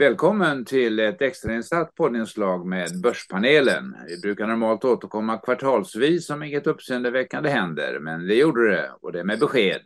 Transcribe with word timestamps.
Välkommen 0.00 0.64
till 0.64 0.98
ett 0.98 1.22
extrainsatt 1.22 1.94
poddinslag 1.94 2.66
med 2.66 3.00
Börspanelen. 3.02 3.96
Vi 4.08 4.20
brukar 4.20 4.46
normalt 4.46 4.84
återkomma 4.84 5.38
kvartalsvis 5.38 6.30
om 6.30 6.42
inget 6.42 6.66
uppseendeväckande 6.66 7.50
händer, 7.50 7.98
men 8.00 8.26
det 8.26 8.34
gjorde 8.34 8.70
det 8.70 8.90
och 9.00 9.12
det 9.12 9.24
med 9.24 9.38
besked. 9.38 9.80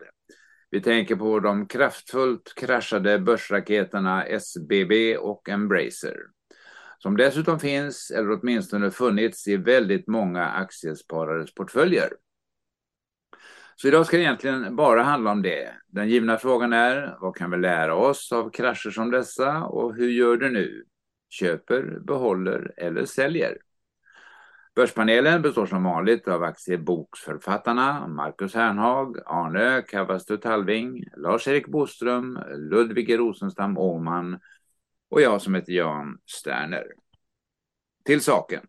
Vi 0.70 0.80
tänker 0.80 1.16
på 1.16 1.40
de 1.40 1.66
kraftfullt 1.66 2.54
kraschade 2.56 3.18
börsraketerna 3.18 4.24
SBB 4.24 5.16
och 5.16 5.48
Embracer, 5.48 6.16
som 6.98 7.16
dessutom 7.16 7.60
finns, 7.60 8.10
eller 8.10 8.30
åtminstone 8.30 8.90
funnits, 8.90 9.48
i 9.48 9.56
väldigt 9.56 10.06
många 10.06 10.46
aktiesparares 10.46 11.54
portföljer. 11.54 12.08
Så 13.76 13.88
idag 13.88 14.06
ska 14.06 14.16
det 14.16 14.22
egentligen 14.22 14.76
bara 14.76 15.02
handla 15.02 15.30
om 15.30 15.42
det. 15.42 15.74
Den 15.86 16.08
givna 16.08 16.36
frågan 16.36 16.72
är, 16.72 17.16
vad 17.20 17.36
kan 17.36 17.50
vi 17.50 17.56
lära 17.56 17.94
oss 17.94 18.32
av 18.32 18.50
krascher 18.50 18.90
som 18.90 19.10
dessa 19.10 19.64
och 19.64 19.94
hur 19.94 20.08
gör 20.08 20.36
du 20.36 20.50
nu? 20.50 20.84
Köper, 21.30 21.98
behåller 22.00 22.72
eller 22.76 23.04
säljer? 23.04 23.58
Börspanelen 24.74 25.42
består 25.42 25.66
som 25.66 25.84
vanligt 25.84 26.28
av 26.28 26.42
aktieboksförfattarna 26.42 28.08
Marcus 28.08 28.54
Hernhag, 28.54 29.18
Arne 29.26 29.82
Kavastu 29.82 30.36
Talving, 30.36 31.04
Lars-Erik 31.16 31.66
Boström, 31.66 32.38
Ludvig 32.56 33.18
Rosenstam 33.18 33.78
Åman 33.78 34.40
och 35.10 35.20
jag 35.20 35.42
som 35.42 35.54
heter 35.54 35.72
Jan 35.72 36.18
Sterner. 36.26 36.86
Till 38.04 38.20
saken. 38.20 38.66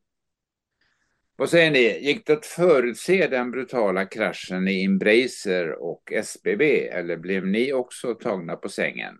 Vad 1.36 1.50
säger 1.50 1.72
ni, 1.72 2.00
gick 2.00 2.28
det 2.28 2.34
att 2.34 2.46
förutse 2.46 3.28
den 3.28 3.52
brutala 3.52 4.06
kraschen 4.06 4.68
i 4.68 4.84
Embracer 4.84 5.84
och 5.84 6.12
SBB 6.12 6.88
eller 6.88 7.18
blev 7.18 7.48
ni 7.48 7.74
också 7.74 8.14
tagna 8.14 8.56
på 8.56 8.70
sängen? 8.70 9.16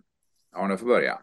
Arne 0.56 0.76
får 0.76 0.86
börja. 0.86 1.18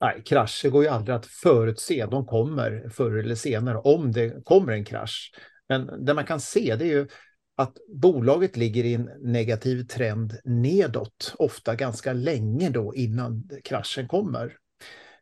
Nej, 0.00 0.22
krascher 0.26 0.68
går 0.68 0.82
ju 0.82 0.88
aldrig 0.88 1.16
att 1.16 1.26
förutse. 1.26 2.06
De 2.06 2.26
kommer 2.26 2.88
förr 2.88 3.16
eller 3.18 3.34
senare 3.34 3.78
om 3.78 4.12
det 4.12 4.44
kommer 4.44 4.72
en 4.72 4.84
krasch. 4.84 5.34
Men 5.68 6.04
det 6.04 6.14
man 6.14 6.24
kan 6.24 6.40
se 6.40 6.76
det 6.76 6.84
är 6.84 6.88
ju 6.88 7.08
att 7.56 7.76
bolaget 7.88 8.56
ligger 8.56 8.84
i 8.84 8.94
en 8.94 9.10
negativ 9.20 9.82
trend 9.82 10.32
nedåt, 10.44 11.34
ofta 11.38 11.74
ganska 11.74 12.12
länge 12.12 12.70
då 12.70 12.94
innan 12.94 13.50
kraschen 13.64 14.08
kommer. 14.08 14.56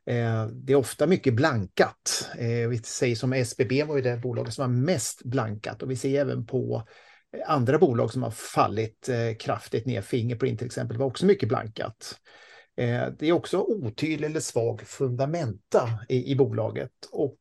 Eh, 0.07 0.47
det 0.47 0.73
är 0.73 0.77
ofta 0.77 1.07
mycket 1.07 1.35
blankat. 1.35 2.31
Eh, 2.39 2.69
vi 2.69 2.79
säger 2.79 3.17
som 3.17 3.33
SBB 3.33 3.83
var 3.83 3.97
ju 3.97 4.03
det 4.03 4.17
bolaget 4.17 4.55
som 4.55 4.63
var 4.63 4.81
mest 4.81 5.25
blankat 5.25 5.83
och 5.83 5.91
vi 5.91 5.97
ser 5.97 6.21
även 6.21 6.47
på 6.47 6.89
eh, 7.37 7.51
andra 7.51 7.79
bolag 7.79 8.13
som 8.13 8.23
har 8.23 8.31
fallit 8.31 9.09
eh, 9.09 9.37
kraftigt 9.41 9.87
ner. 9.87 10.01
Fingerprint 10.01 10.59
till 10.59 10.67
exempel 10.67 10.99
var 10.99 11.07
också 11.07 11.27
mycket 11.27 11.49
blankat. 11.49 12.21
Eh, 12.77 13.07
det 13.19 13.29
är 13.29 13.33
också 13.33 13.61
otydlig 13.61 14.29
eller 14.29 14.41
svag 14.41 14.81
fundamenta 14.81 15.89
i, 16.09 16.33
i 16.33 16.37
bolaget 16.37 16.93
och 17.11 17.39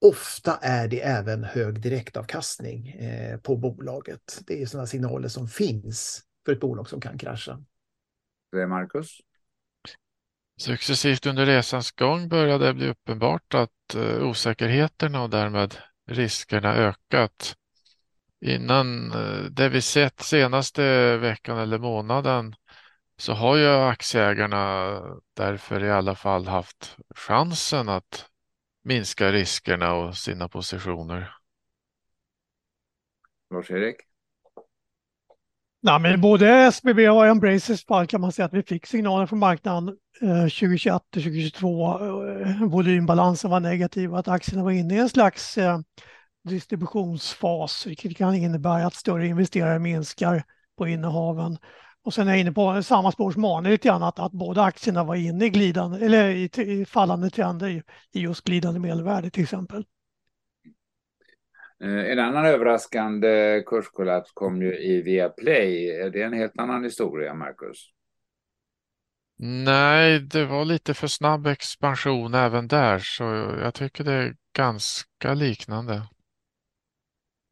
ofta 0.00 0.58
är 0.62 0.88
det 0.88 1.00
även 1.00 1.44
hög 1.44 1.80
direktavkastning 1.80 2.88
eh, 2.88 3.38
på 3.38 3.56
bolaget. 3.56 4.40
Det 4.46 4.62
är 4.62 4.66
sådana 4.66 4.86
signaler 4.86 5.28
som 5.28 5.48
finns 5.48 6.22
för 6.44 6.52
ett 6.52 6.60
bolag 6.60 6.88
som 6.88 7.00
kan 7.00 7.18
krascha. 7.18 7.64
Det 8.52 8.62
är 8.62 8.66
Marcus? 8.66 9.18
Successivt 10.58 11.26
under 11.26 11.46
resans 11.46 11.90
gång 11.90 12.28
började 12.28 12.66
det 12.66 12.74
bli 12.74 12.88
uppenbart 12.88 13.54
att 13.54 13.94
eh, 13.94 14.22
osäkerheterna 14.22 15.22
och 15.22 15.30
därmed 15.30 15.74
riskerna 16.06 16.74
ökat. 16.74 17.56
Innan 18.40 19.12
eh, 19.12 19.44
det 19.50 19.68
vi 19.68 19.80
sett 19.80 20.20
senaste 20.20 21.16
veckan 21.16 21.58
eller 21.58 21.78
månaden 21.78 22.54
så 23.16 23.32
har 23.32 23.56
ju 23.56 23.68
aktieägarna 23.68 25.00
därför 25.34 25.84
i 25.84 25.90
alla 25.90 26.14
fall 26.14 26.46
haft 26.46 26.96
chansen 27.14 27.88
att 27.88 28.26
minska 28.82 29.32
riskerna 29.32 29.94
och 29.94 30.16
sina 30.16 30.48
positioner. 30.48 31.34
Lars-Erik? 33.50 34.07
Nej, 35.80 36.00
men 36.00 36.20
både 36.20 36.48
SBB 36.48 37.08
och 37.08 37.26
Embracers 37.26 37.86
fall 37.86 38.06
kan 38.06 38.20
man 38.20 38.32
säga 38.32 38.46
att 38.46 38.54
vi 38.54 38.62
fick 38.62 38.86
signaler 38.86 39.26
från 39.26 39.38
marknaden 39.38 39.96
2021 40.20 40.94
och 40.94 41.02
2022. 41.12 41.98
Volymbalansen 42.66 43.50
var 43.50 43.60
negativ 43.60 44.12
och 44.12 44.18
att 44.18 44.28
aktierna 44.28 44.64
var 44.64 44.70
inne 44.70 44.94
i 44.94 44.98
en 44.98 45.08
slags 45.08 45.58
eh, 45.58 45.78
distributionsfas, 46.48 47.86
vilket 47.86 48.16
kan 48.16 48.34
innebära 48.34 48.86
att 48.86 48.94
större 48.94 49.26
investerare 49.26 49.78
minskar 49.78 50.44
på 50.78 50.88
innehaven. 50.88 51.58
Och 52.04 52.14
sen 52.14 52.28
är 52.28 52.32
jag 52.32 52.40
inne 52.40 52.52
på 52.52 52.82
samma 52.82 53.12
spår 53.12 53.32
som 53.32 53.44
Arne 53.44 53.70
lite 53.70 53.88
grann, 53.88 54.02
att, 54.02 54.18
att 54.18 54.32
båda 54.32 54.62
aktierna 54.62 55.04
var 55.04 55.14
inne 55.14 55.44
i, 55.44 55.50
glidande, 55.50 56.06
eller 56.06 56.28
i, 56.28 56.50
i 56.56 56.84
fallande 56.84 57.30
trender 57.30 57.68
i, 57.68 57.82
i 58.12 58.20
just 58.20 58.44
glidande 58.44 58.80
medelvärde 58.80 59.30
till 59.30 59.42
exempel. 59.42 59.84
Eh, 61.84 62.10
en 62.12 62.18
annan 62.18 62.46
överraskande 62.46 63.62
kurskollaps 63.66 64.32
kom 64.32 64.62
ju 64.62 64.78
i 64.78 65.02
Viaplay. 65.02 65.90
Är 65.90 66.10
det 66.10 66.22
en 66.22 66.32
helt 66.32 66.58
annan 66.58 66.84
historia, 66.84 67.34
Marcus? 67.34 67.92
Nej, 69.40 70.20
det 70.20 70.44
var 70.46 70.64
lite 70.64 70.94
för 70.94 71.06
snabb 71.06 71.46
expansion 71.46 72.34
även 72.34 72.68
där, 72.68 72.98
så 72.98 73.24
jag 73.62 73.74
tycker 73.74 74.04
det 74.04 74.12
är 74.12 74.36
ganska 74.56 75.34
liknande. 75.34 76.02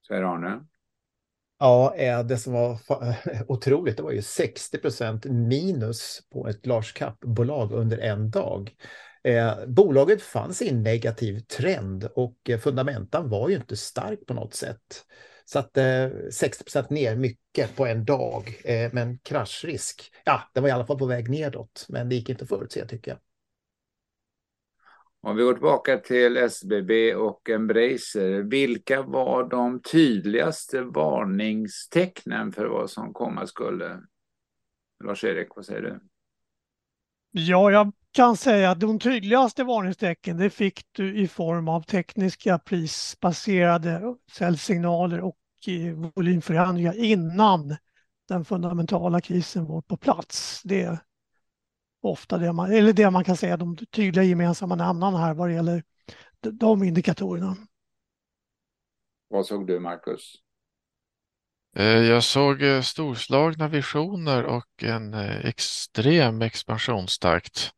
Säger 0.09 0.23
Arne? 0.23 0.65
Ja, 1.59 2.23
det 2.23 2.39
som 2.39 2.53
var 2.53 2.79
otroligt, 3.49 3.97
det 3.97 4.03
var 4.03 4.13
ju 4.13 4.23
60 4.23 4.79
procent 4.79 5.25
minus 5.25 6.21
på 6.33 6.49
ett 6.49 6.67
large 6.67 6.93
cap-bolag 6.95 7.73
under 7.73 7.99
en 7.99 8.31
dag. 8.31 8.75
Eh, 9.27 9.67
bolaget 9.67 10.23
fanns 10.23 10.63
i 10.63 10.69
en 10.69 10.83
negativ 10.83 11.41
trend 11.41 12.09
och 12.15 12.51
eh, 12.51 12.59
fundamentan 12.59 13.29
var 13.29 13.49
ju 13.49 13.57
inte 13.57 13.77
stark 13.77 14.27
på 14.27 14.35
något 14.35 14.55
sätt. 14.55 15.07
Så 15.45 15.59
att 15.59 15.77
eh, 15.77 16.09
60% 16.31 16.87
ner 16.91 17.17
mycket 17.17 17.77
på 17.77 17.87
en 17.87 18.05
dag, 18.05 18.61
eh, 18.65 18.91
men 18.93 19.19
kraschrisk, 19.19 20.13
ja, 20.25 20.43
det 20.55 20.61
var 20.61 20.69
i 20.69 20.73
alla 20.73 20.87
fall 20.87 20.99
på 20.99 21.07
väg 21.07 21.31
nedåt, 21.31 21.87
men 21.89 22.09
det 22.09 22.15
gick 22.15 22.29
inte 22.29 22.43
att 22.43 22.49
förutse 22.49 22.87
tycker 22.87 23.11
jag. 23.11 23.21
Om 25.21 25.37
vi 25.37 25.43
går 25.43 25.53
tillbaka 25.53 25.99
till 25.99 26.37
SBB 26.37 27.15
och 27.15 27.51
Embracer, 27.51 28.43
vilka 28.43 29.03
var 29.03 29.49
de 29.49 29.83
tydligaste 29.83 30.83
varningstecknen 30.83 32.53
för 32.53 32.67
vad 32.67 32.91
som 32.91 33.13
komma 33.13 33.47
skulle? 33.47 34.01
Lars-Erik, 35.05 35.49
vad 35.57 35.67
säger 35.67 35.83
du? 35.83 36.01
Ja, 37.39 37.71
jag 37.71 37.93
kan 38.13 38.37
säga 38.37 38.71
att 38.71 38.81
de 38.81 38.99
tydligaste 38.99 39.65
varningstecken 39.65 40.37
det 40.37 40.51
fick 40.51 40.87
du 40.93 41.19
i 41.19 41.29
form 41.29 41.69
av 41.69 41.83
tekniska 41.83 42.59
prisbaserade 42.59 44.17
säljsignaler 44.33 45.21
och 45.21 45.37
eh, 45.67 46.11
volymförändringar 46.15 46.99
innan 46.99 47.77
den 48.29 48.45
fundamentala 48.45 49.21
krisen 49.21 49.65
var 49.65 49.83
på 49.83 49.97
plats. 49.97 50.63
Det 50.65 50.83
är 50.83 50.99
ofta 52.03 52.39
det 52.39 52.53
man, 52.53 52.73
eller 52.73 52.93
det 52.93 53.11
man 53.11 53.25
kan 53.25 53.37
säga 53.37 53.57
de 53.57 53.77
tydliga 53.77 54.25
gemensamma 54.25 54.75
nämnarna 54.75 55.19
här 55.19 55.35
vad 55.35 55.49
det 55.49 55.55
gäller 55.55 55.83
de 56.41 56.83
indikatorerna. 56.83 57.57
Vad 59.29 59.47
såg 59.47 59.67
du, 59.67 59.81
Marcus? 59.81 60.46
Eh, 61.79 62.03
jag 62.03 62.25
såg 62.25 62.63
eh, 62.63 62.81
storslagna 62.81 63.69
visioner 63.69 64.45
och 64.45 64.83
en 64.83 65.15
eh, 65.15 65.47
extrem 65.47 66.43
expansionstakt. 66.43 67.71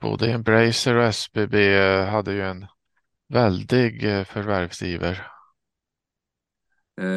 Både 0.00 0.32
Embracer 0.32 0.96
och 0.96 1.04
SBB 1.04 1.56
hade 2.04 2.32
ju 2.32 2.42
en 2.42 2.66
väldig 3.28 4.02
förvärvsiver. 4.26 5.26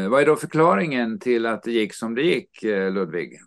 Vad 0.10 0.22
är 0.22 0.26
då 0.26 0.36
förklaringen 0.36 1.20
till 1.20 1.46
att 1.46 1.64
det 1.64 1.72
gick 1.72 1.94
som 1.94 2.16
det 2.16 2.22
gick, 2.22 2.64
Ludvig? 2.64 3.40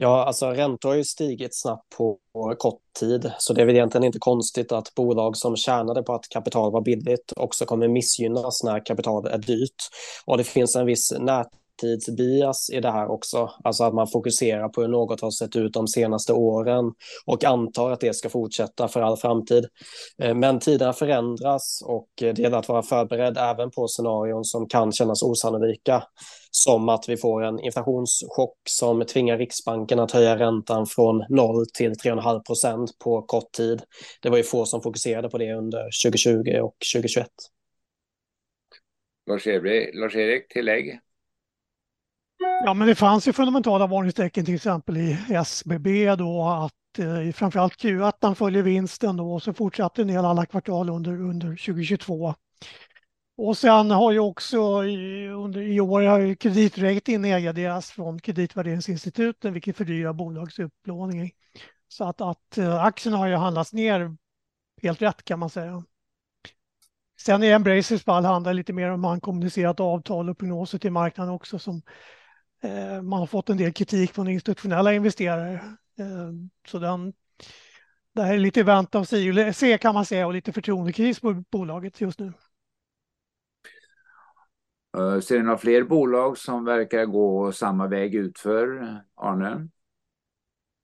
Ja, 0.00 0.24
alltså 0.24 0.50
räntor 0.50 0.88
har 0.88 0.96
ju 0.96 1.04
stigit 1.04 1.60
snabbt 1.60 1.96
på 1.96 2.18
kort 2.58 2.82
tid, 3.00 3.32
så 3.38 3.52
det 3.52 3.62
är 3.62 3.66
väl 3.66 3.74
egentligen 3.74 4.04
inte 4.04 4.18
konstigt 4.18 4.72
att 4.72 4.94
bolag 4.94 5.36
som 5.36 5.56
tjänade 5.56 6.02
på 6.02 6.14
att 6.14 6.28
kapital 6.28 6.72
var 6.72 6.80
billigt 6.80 7.32
också 7.36 7.64
kommer 7.64 7.88
missgynnas 7.88 8.62
när 8.64 8.86
kapital 8.86 9.26
är 9.26 9.38
dyrt. 9.38 9.74
Och 10.24 10.38
det 10.38 10.44
finns 10.44 10.76
en 10.76 10.86
viss 10.86 11.12
nät 11.18 11.48
framtidsbias 11.78 12.70
i 12.70 12.80
det 12.80 12.90
här 12.90 13.10
också. 13.10 13.50
Alltså 13.64 13.84
att 13.84 13.94
man 13.94 14.08
fokuserar 14.08 14.68
på 14.68 14.80
hur 14.80 14.88
något 14.88 15.20
har 15.20 15.30
sett 15.30 15.56
ut 15.56 15.72
de 15.72 15.88
senaste 15.88 16.32
åren 16.32 16.84
och 17.26 17.44
antar 17.44 17.90
att 17.90 18.00
det 18.00 18.14
ska 18.14 18.28
fortsätta 18.28 18.88
för 18.88 19.00
all 19.00 19.16
framtid. 19.16 19.66
Eh, 20.22 20.34
men 20.34 20.60
tiderna 20.60 20.92
förändras 20.92 21.82
och 21.84 22.08
det 22.18 22.38
gäller 22.38 22.58
att 22.58 22.68
vara 22.68 22.82
förberedd 22.82 23.38
även 23.38 23.70
på 23.70 23.88
scenarion 23.88 24.44
som 24.44 24.68
kan 24.68 24.92
kännas 24.92 25.22
osannolika. 25.22 26.02
Som 26.50 26.88
att 26.88 27.08
vi 27.08 27.16
får 27.16 27.44
en 27.44 27.60
inflationschock 27.60 28.56
som 28.68 29.04
tvingar 29.04 29.38
Riksbanken 29.38 29.98
att 29.98 30.12
höja 30.12 30.38
räntan 30.38 30.86
från 30.86 31.24
0 31.28 31.64
till 31.74 31.92
3,5 31.92 32.44
procent 32.46 32.98
på 33.04 33.22
kort 33.22 33.52
tid. 33.52 33.82
Det 34.22 34.30
var 34.30 34.36
ju 34.36 34.42
få 34.42 34.64
som 34.64 34.82
fokuserade 34.82 35.28
på 35.28 35.38
det 35.38 35.52
under 35.52 35.82
2020 36.04 36.60
och 36.62 36.76
2021. 36.94 37.26
Lars-Erik, 39.94 40.48
tillägg? 40.48 41.00
Ja, 42.64 42.74
men 42.74 42.88
det 42.88 42.94
fanns 42.94 43.28
ju 43.28 43.32
fundamentala 43.32 43.86
varningstecken 43.86 44.44
till 44.44 44.54
exempel 44.54 44.96
i 44.96 45.18
SBB 45.30 46.14
då 46.16 46.48
att 46.48 46.98
eh, 46.98 47.32
framförallt 47.32 47.82
Q1 47.82 48.34
följer 48.34 48.62
vinsten 48.62 49.16
då 49.16 49.32
och 49.32 49.42
så 49.42 49.52
fortsatte 49.52 50.04
ner 50.04 50.18
alla 50.18 50.46
kvartal 50.46 50.90
under, 50.90 51.12
under 51.12 51.48
2022. 51.48 52.34
Och 53.36 53.58
sen 53.58 53.90
har 53.90 54.12
ju 54.12 54.18
också 54.18 54.84
i, 54.84 55.28
under, 55.28 55.60
i 55.60 55.80
år 55.80 56.02
har 56.02 56.34
kreditrating 56.34 57.20
nedgraderats 57.20 57.90
från 57.90 58.20
kreditvärderingsinstituten 58.20 59.52
vilket 59.52 59.76
fördyrar 59.76 60.12
bolags 60.12 60.58
upplåning. 60.58 61.32
Så 61.88 62.04
att, 62.04 62.20
att 62.20 62.58
eh, 62.58 62.64
aktien 62.64 62.86
aktierna 62.86 63.16
har 63.16 63.26
ju 63.26 63.34
handlats 63.34 63.72
ner 63.72 64.16
helt 64.82 65.02
rätt 65.02 65.24
kan 65.24 65.38
man 65.38 65.50
säga. 65.50 65.84
Sen 67.20 67.42
i 67.42 67.46
Embracers 67.46 68.04
fall 68.04 68.24
handlar 68.24 68.52
det 68.52 68.56
lite 68.56 68.72
mer 68.72 68.90
om 68.90 69.00
man 69.00 69.20
kommunicerat 69.20 69.80
avtal 69.80 70.30
och 70.30 70.38
prognoser 70.38 70.78
till 70.78 70.92
marknaden 70.92 71.34
också 71.34 71.58
som 71.58 71.82
Eh, 72.60 73.02
man 73.02 73.18
har 73.18 73.26
fått 73.26 73.50
en 73.50 73.56
del 73.56 73.72
kritik 73.72 74.12
från 74.12 74.28
institutionella 74.28 74.94
investerare. 74.94 75.52
Eh, 75.98 76.32
så 76.66 76.78
den, 76.78 77.12
det 78.14 78.22
här 78.22 78.34
är 78.34 78.38
lite 78.38 78.62
vänta 78.62 78.98
och 78.98 79.08
se, 79.08 79.78
kan 79.80 79.94
man 79.94 80.04
säga 80.04 80.26
och 80.26 80.32
lite 80.32 80.52
förtroendekris 80.52 81.20
på 81.20 81.44
bolaget 81.50 82.00
just 82.00 82.18
nu. 82.18 82.32
Eh, 84.98 85.20
ser 85.20 85.38
ni 85.38 85.42
några 85.42 85.58
fler 85.58 85.82
bolag 85.82 86.38
som 86.38 86.64
verkar 86.64 87.04
gå 87.04 87.52
samma 87.52 87.86
väg 87.86 88.14
utför, 88.14 88.96
Arne? 89.16 89.68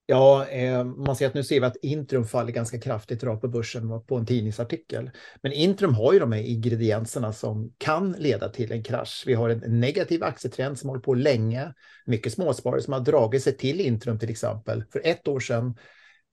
Ja, 0.06 0.46
eh, 0.46 0.84
man 0.84 1.16
ser 1.16 1.26
att 1.26 1.34
nu 1.34 1.44
ser 1.44 1.60
vi 1.60 1.66
att 1.66 1.76
Intrum 1.82 2.24
faller 2.24 2.52
ganska 2.52 2.80
kraftigt 2.80 3.24
rakt 3.24 3.40
på 3.40 3.48
börsen 3.48 4.02
på 4.06 4.16
en 4.16 4.26
tidningsartikel. 4.26 5.10
Men 5.42 5.52
Intrum 5.52 5.94
har 5.94 6.12
ju 6.12 6.18
de 6.18 6.32
här 6.32 6.40
ingredienserna 6.40 7.32
som 7.32 7.72
kan 7.78 8.12
leda 8.12 8.48
till 8.48 8.72
en 8.72 8.82
krasch. 8.82 9.24
Vi 9.26 9.34
har 9.34 9.48
en 9.48 9.80
negativ 9.80 10.24
aktietrend 10.24 10.78
som 10.78 10.88
håller 10.88 11.02
på 11.02 11.14
länge. 11.14 11.72
Mycket 12.06 12.32
småsparare 12.32 12.82
som 12.82 12.92
har 12.92 13.00
dragit 13.00 13.42
sig 13.42 13.56
till 13.56 13.80
Intrum 13.80 14.18
till 14.18 14.30
exempel. 14.30 14.84
För 14.92 15.00
ett 15.04 15.28
år 15.28 15.40
sedan 15.40 15.74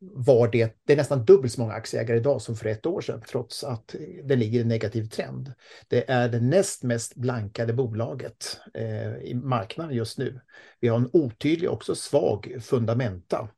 var 0.01 0.47
det, 0.47 0.77
det 0.87 0.93
är 0.93 0.97
nästan 0.97 1.25
dubbelt 1.25 1.53
så 1.53 1.61
många 1.61 1.73
aktieägare 1.73 2.17
idag 2.17 2.41
som 2.41 2.55
för 2.55 2.65
ett 2.65 2.85
år 2.85 3.01
sedan, 3.01 3.21
trots 3.29 3.63
att 3.63 3.95
det 4.23 4.35
ligger 4.35 4.59
i 4.59 4.61
en 4.61 4.67
negativ 4.67 5.03
trend. 5.09 5.53
Det 5.87 6.09
är 6.09 6.29
det 6.29 6.39
näst 6.39 6.83
mest 6.83 7.15
blankade 7.15 7.73
bolaget 7.73 8.59
eh, 8.73 9.15
i 9.15 9.33
marknaden 9.43 9.95
just 9.95 10.17
nu. 10.17 10.41
Vi 10.79 10.87
har 10.87 10.97
en 10.97 11.09
otydlig, 11.13 11.69
också 11.69 11.95
svag 11.95 12.57
fundamenta. 12.61 13.49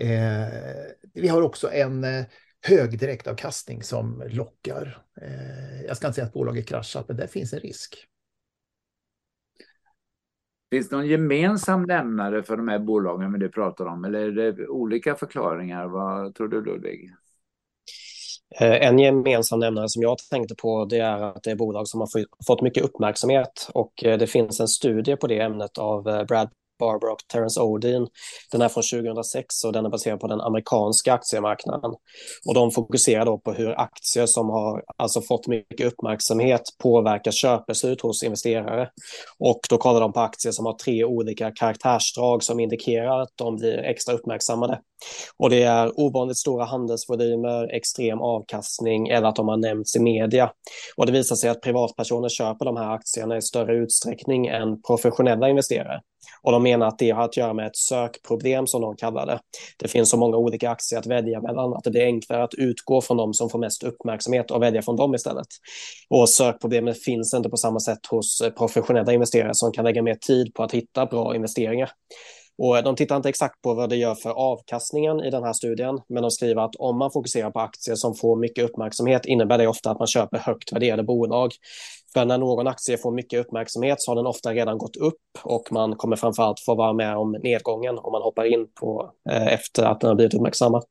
Eh, 0.00 0.48
vi 1.14 1.28
har 1.28 1.42
också 1.42 1.70
en 1.70 2.04
eh, 2.04 2.24
hög 2.62 2.98
direktavkastning 2.98 3.82
som 3.82 4.22
lockar. 4.28 5.02
Eh, 5.22 5.82
jag 5.86 5.96
ska 5.96 6.06
inte 6.06 6.14
säga 6.14 6.26
att 6.26 6.32
bolaget 6.32 6.68
kraschat, 6.68 7.08
men 7.08 7.16
där 7.16 7.26
finns 7.26 7.52
en 7.52 7.60
risk. 7.60 7.96
Finns 10.70 10.88
det 10.88 10.96
någon 10.96 11.06
gemensam 11.06 11.82
nämnare 11.82 12.42
för 12.42 12.56
de 12.56 12.68
här 12.68 12.78
bolagen 12.78 13.32
vi 13.32 13.38
du 13.38 13.48
pratar 13.48 13.86
om 13.86 14.04
eller 14.04 14.20
är 14.20 14.52
det 14.52 14.68
olika 14.68 15.14
förklaringar? 15.14 15.86
Vad 15.86 16.34
tror 16.34 16.48
du 16.48 16.64
Ludvig? 16.64 17.10
En 18.60 18.98
gemensam 18.98 19.58
nämnare 19.58 19.88
som 19.88 20.02
jag 20.02 20.18
tänkte 20.30 20.54
på 20.54 20.84
det 20.84 20.98
är 20.98 21.22
att 21.22 21.42
det 21.42 21.50
är 21.50 21.56
bolag 21.56 21.88
som 21.88 22.00
har 22.00 22.08
fått 22.46 22.62
mycket 22.62 22.84
uppmärksamhet 22.84 23.70
och 23.74 23.92
det 23.96 24.30
finns 24.30 24.60
en 24.60 24.68
studie 24.68 25.16
på 25.16 25.26
det 25.26 25.40
ämnet 25.40 25.78
av 25.78 26.02
Brad 26.02 26.50
Barbara 26.78 27.12
och 27.12 27.22
Terence 27.32 27.60
Odin. 27.60 28.06
Den 28.52 28.62
är 28.62 28.68
från 28.68 28.82
2006 28.82 29.64
och 29.64 29.72
den 29.72 29.86
är 29.86 29.90
baserad 29.90 30.20
på 30.20 30.26
den 30.26 30.40
amerikanska 30.40 31.12
aktiemarknaden. 31.12 31.90
Och 32.46 32.54
de 32.54 32.70
fokuserar 32.70 33.24
då 33.24 33.38
på 33.38 33.52
hur 33.52 33.80
aktier 33.80 34.26
som 34.26 34.50
har 34.50 34.82
alltså 34.96 35.20
fått 35.20 35.46
mycket 35.46 35.86
uppmärksamhet 35.86 36.62
påverkar 36.82 37.30
köpbeslut 37.30 38.00
hos 38.00 38.22
investerare. 38.22 38.88
Och 39.38 39.60
då 39.70 39.78
kollar 39.78 40.00
de 40.00 40.12
på 40.12 40.20
aktier 40.20 40.52
som 40.52 40.66
har 40.66 40.72
tre 40.72 41.04
olika 41.04 41.50
karaktärsdrag 41.50 42.42
som 42.42 42.60
indikerar 42.60 43.20
att 43.20 43.32
de 43.34 43.56
blir 43.56 43.78
extra 43.78 44.14
uppmärksammade. 44.14 44.80
Och 45.36 45.50
det 45.50 45.62
är 45.62 46.00
ovanligt 46.00 46.36
stora 46.36 46.64
handelsvolymer, 46.64 47.74
extrem 47.74 48.20
avkastning 48.20 49.08
eller 49.08 49.28
att 49.28 49.36
de 49.36 49.48
har 49.48 49.56
nämnts 49.56 49.96
i 49.96 50.00
media. 50.00 50.50
Och 50.96 51.06
det 51.06 51.12
visar 51.12 51.36
sig 51.36 51.50
att 51.50 51.60
privatpersoner 51.60 52.28
köper 52.28 52.64
de 52.64 52.76
här 52.76 52.94
aktierna 52.94 53.36
i 53.36 53.42
större 53.42 53.76
utsträckning 53.76 54.46
än 54.46 54.82
professionella 54.82 55.48
investerare. 55.48 56.00
Och 56.42 56.52
de 56.52 56.62
menar 56.62 56.86
att 56.86 56.98
det 56.98 57.10
har 57.10 57.24
att 57.24 57.36
göra 57.36 57.54
med 57.54 57.66
ett 57.66 57.76
sökproblem 57.76 58.66
som 58.66 58.82
de 58.82 58.96
kallar 58.96 59.26
det. 59.26 59.40
Det 59.76 59.88
finns 59.88 60.10
så 60.10 60.16
många 60.16 60.36
olika 60.36 60.70
aktier 60.70 60.98
att 60.98 61.06
välja 61.06 61.40
mellan 61.40 61.74
att 61.74 61.84
det 61.84 61.90
blir 61.90 62.04
enklare 62.04 62.42
att 62.42 62.54
utgå 62.54 63.00
från 63.00 63.16
de 63.16 63.34
som 63.34 63.50
får 63.50 63.58
mest 63.58 63.82
uppmärksamhet 63.82 64.50
och 64.50 64.62
välja 64.62 64.82
från 64.82 64.96
dem 64.96 65.14
istället. 65.14 65.46
Och 66.10 66.30
sökproblemet 66.30 67.02
finns 67.02 67.34
inte 67.34 67.48
på 67.48 67.56
samma 67.56 67.80
sätt 67.80 68.06
hos 68.10 68.42
professionella 68.58 69.12
investerare 69.12 69.54
som 69.54 69.72
kan 69.72 69.84
lägga 69.84 70.02
mer 70.02 70.14
tid 70.14 70.54
på 70.54 70.62
att 70.62 70.72
hitta 70.72 71.06
bra 71.06 71.36
investeringar. 71.36 71.90
Och 72.62 72.82
de 72.82 72.96
tittar 72.96 73.16
inte 73.16 73.28
exakt 73.28 73.62
på 73.62 73.74
vad 73.74 73.90
det 73.90 73.96
gör 73.96 74.14
för 74.14 74.30
avkastningen 74.30 75.20
i 75.20 75.30
den 75.30 75.42
här 75.42 75.52
studien, 75.52 76.00
men 76.08 76.22
de 76.22 76.30
skriver 76.30 76.62
att 76.62 76.76
om 76.76 76.98
man 76.98 77.10
fokuserar 77.10 77.50
på 77.50 77.60
aktier 77.60 77.94
som 77.94 78.14
får 78.14 78.36
mycket 78.36 78.64
uppmärksamhet 78.64 79.26
innebär 79.26 79.58
det 79.58 79.66
ofta 79.68 79.90
att 79.90 79.98
man 79.98 80.06
köper 80.06 80.38
högt 80.38 80.72
värderade 80.72 81.02
bolag. 81.02 81.52
För 82.12 82.24
när 82.24 82.38
någon 82.38 82.66
aktie 82.66 82.98
får 82.98 83.10
mycket 83.10 83.40
uppmärksamhet 83.40 84.00
så 84.00 84.10
har 84.10 84.16
den 84.16 84.26
ofta 84.26 84.52
redan 84.52 84.78
gått 84.78 84.96
upp 84.96 85.14
och 85.42 85.72
man 85.72 85.96
kommer 85.96 86.16
framförallt 86.16 86.60
få 86.60 86.74
vara 86.74 86.92
med 86.92 87.16
om 87.16 87.32
nedgången 87.32 87.98
om 87.98 88.12
man 88.12 88.22
hoppar 88.22 88.44
in 88.44 88.66
på 88.80 89.12
eh, 89.30 89.46
efter 89.46 89.84
att 89.84 90.00
den 90.00 90.08
har 90.08 90.14
blivit 90.14 90.34
uppmärksammad. 90.34 90.84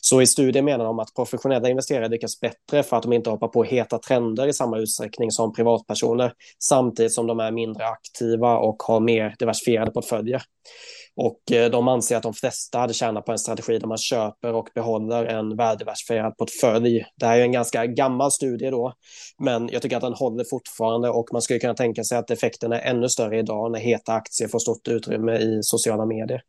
Så 0.00 0.22
i 0.22 0.26
studien 0.26 0.64
menar 0.64 0.84
de 0.84 0.98
att 0.98 1.14
professionella 1.14 1.68
investerare 1.68 2.08
lyckas 2.08 2.40
bättre 2.40 2.82
för 2.82 2.96
att 2.96 3.02
de 3.02 3.12
inte 3.12 3.30
hoppar 3.30 3.48
på 3.48 3.64
heta 3.64 3.98
trender 3.98 4.46
i 4.46 4.52
samma 4.52 4.78
utsträckning 4.78 5.30
som 5.30 5.52
privatpersoner 5.52 6.32
samtidigt 6.58 7.12
som 7.12 7.26
de 7.26 7.40
är 7.40 7.50
mindre 7.50 7.86
aktiva 7.86 8.58
och 8.58 8.82
har 8.82 9.00
mer 9.00 9.34
diversifierade 9.38 9.90
portföljer. 9.90 10.42
Och 11.16 11.52
eh, 11.52 11.70
de 11.70 11.88
anser 11.88 12.16
att 12.16 12.22
de 12.22 12.34
flesta 12.34 12.78
hade 12.78 12.94
tjänat 12.94 13.24
på 13.26 13.32
en 13.32 13.38
strategi 13.38 13.78
där 13.78 13.86
man 13.86 13.98
köper 13.98 14.52
och 14.52 14.68
behåller 14.74 15.24
en 15.24 15.56
värdiversifierad 15.56 16.36
portfölj. 16.36 17.04
Det 17.16 17.26
här 17.26 17.38
är 17.38 17.42
en 17.42 17.52
ganska 17.52 17.86
gammal 17.86 18.32
studie 18.32 18.70
då, 18.70 18.92
men 19.38 19.68
jag 19.72 19.82
tycker 19.82 19.96
att 19.96 20.02
den 20.02 20.12
håller 20.12 20.44
fortfarande 20.50 21.10
och 21.10 21.28
man 21.32 21.42
skulle 21.42 21.58
kunna 21.58 21.74
tänka 21.74 22.04
sig 22.04 22.18
att 22.18 22.30
effekten 22.30 22.72
är 22.72 22.80
ännu 22.80 23.08
större 23.08 23.38
idag 23.38 23.72
när 23.72 23.78
heta 23.78 24.12
aktier 24.12 24.48
får 24.48 24.58
stort 24.58 24.88
utrymme 24.88 25.38
i 25.38 25.62
sociala 25.62 26.06
medier. 26.06 26.42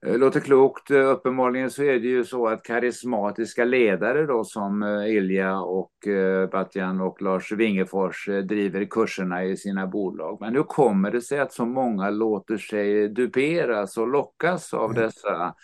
Det 0.00 0.16
låter 0.16 0.40
klokt. 0.40 0.90
Uppenbarligen 0.90 1.70
så 1.70 1.82
är 1.82 1.98
det 1.98 2.08
ju 2.08 2.24
så 2.24 2.46
att 2.48 2.62
karismatiska 2.62 3.64
ledare 3.64 4.26
då 4.26 4.44
som 4.44 4.82
eh, 4.82 5.16
Ilja 5.16 5.60
och 5.60 6.06
eh, 6.06 6.50
Batjan 6.50 7.00
och 7.00 7.22
Lars 7.22 7.52
Wingefors 7.52 8.28
eh, 8.28 8.38
driver 8.38 8.84
kurserna 8.84 9.44
i 9.44 9.56
sina 9.56 9.86
bolag. 9.86 10.38
Men 10.40 10.54
hur 10.54 10.62
kommer 10.62 11.10
det 11.10 11.20
sig 11.20 11.38
att 11.40 11.52
så 11.52 11.66
många 11.66 12.10
låter 12.10 12.56
sig 12.56 13.08
duperas 13.08 13.98
och 13.98 14.08
lockas 14.08 14.74
av 14.74 14.90
mm. 14.90 15.02
dessa 15.02 15.54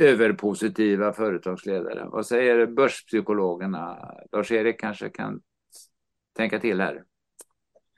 överpositiva 0.00 1.12
företagsledare? 1.12 2.08
Vad 2.08 2.26
säger 2.26 2.66
börspsykologerna? 2.66 3.98
Lars-Erik 4.32 4.80
kanske 4.80 5.08
kan 5.08 5.40
tänka 6.36 6.58
till 6.58 6.80
här. 6.80 7.02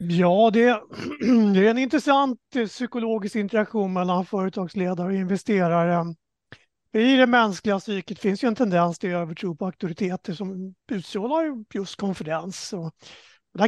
Ja, 0.08 0.50
det, 0.52 0.80
det 1.54 1.66
är 1.66 1.70
en 1.70 1.78
intressant 1.78 2.38
eh, 2.56 2.66
psykologisk 2.66 3.36
interaktion 3.36 3.92
mellan 3.92 4.26
företagsledare 4.26 5.06
och 5.06 5.14
investerare. 5.14 6.14
I 6.92 7.16
det 7.16 7.26
mänskliga 7.26 7.78
psyket 7.78 8.18
finns 8.18 8.44
ju 8.44 8.48
en 8.48 8.54
tendens 8.54 8.98
till 8.98 9.10
övertro 9.10 9.56
på 9.56 9.66
auktoriteter 9.66 10.32
som 10.32 10.74
utstrålar 10.92 11.64
just 11.74 11.96
konfidens. 11.96 12.72
Och 12.72 12.92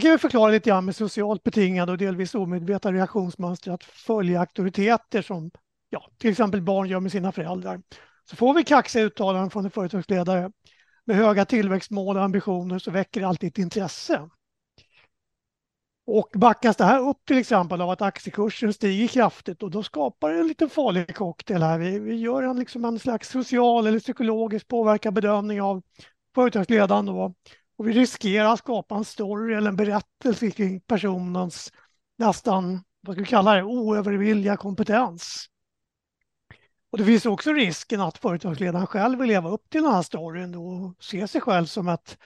kan 0.00 0.10
vi 0.10 0.18
förklara 0.18 0.50
lite 0.50 0.70
grann 0.70 0.84
med 0.84 0.96
socialt 0.96 1.42
betingade 1.42 1.92
och 1.92 1.98
delvis 1.98 2.34
omedvetna 2.34 2.92
reaktionsmönster 2.92 3.70
att 3.72 3.84
följa 3.84 4.40
auktoriteter 4.40 5.22
som 5.22 5.50
ja, 5.90 6.10
till 6.18 6.30
exempel 6.30 6.62
barn 6.62 6.88
gör 6.88 7.00
med 7.00 7.12
sina 7.12 7.32
föräldrar. 7.32 7.80
Så 8.30 8.36
får 8.36 8.54
vi 8.54 8.64
kaxiga 8.64 9.04
uttalanden 9.04 9.50
från 9.50 9.64
en 9.64 9.70
företagsledare 9.70 10.50
med 11.04 11.16
höga 11.16 11.44
tillväxtmål 11.44 12.16
och 12.16 12.22
ambitioner 12.22 12.78
så 12.78 12.90
väcker 12.90 13.20
det 13.20 13.28
alltid 13.28 13.48
ett 13.48 13.58
intresse. 13.58 14.28
Och 16.06 16.28
backas 16.34 16.76
det 16.76 16.84
här 16.84 17.08
upp 17.08 17.24
till 17.26 17.38
exempel 17.38 17.80
av 17.80 17.90
att 17.90 18.02
aktiekursen 18.02 18.72
stiger 18.72 19.08
kraftigt 19.08 19.62
och 19.62 19.70
då 19.70 19.82
skapar 19.82 20.30
det 20.30 20.40
en 20.40 20.46
liten 20.46 20.68
farlig 20.68 21.14
cocktail 21.14 21.62
här. 21.62 21.78
Vi, 21.78 21.98
vi 21.98 22.14
gör 22.14 22.42
en, 22.42 22.58
liksom 22.58 22.84
en 22.84 22.98
slags 22.98 23.28
social 23.28 23.86
eller 23.86 24.00
psykologisk 24.00 24.68
påverkad 24.68 25.14
bedömning 25.14 25.62
av 25.62 25.82
företagsledaren 26.34 27.06
då. 27.06 27.34
Och 27.78 27.88
vi 27.88 27.92
riskerar 27.92 28.52
att 28.52 28.58
skapa 28.58 28.94
en 28.94 29.04
story 29.04 29.54
eller 29.54 29.68
en 29.68 29.76
berättelse 29.76 30.50
kring 30.50 30.80
personens 30.80 31.72
nästan, 32.18 32.80
vad 33.00 33.16
ska 33.16 33.22
vi 33.22 33.28
kalla 33.28 33.54
det, 33.54 33.62
oövervilliga 33.62 34.56
kompetens. 34.56 35.46
Och 36.90 36.98
det 36.98 37.04
finns 37.04 37.26
också 37.26 37.52
risken 37.52 38.00
att 38.00 38.18
företagsledaren 38.18 38.86
själv 38.86 39.18
vill 39.18 39.28
leva 39.28 39.50
upp 39.50 39.70
till 39.70 39.82
den 39.82 39.92
här 39.92 40.02
storyn 40.02 40.54
och 40.54 41.04
se 41.04 41.28
sig 41.28 41.40
själv 41.40 41.66
som 41.66 41.88
ett 41.88 42.18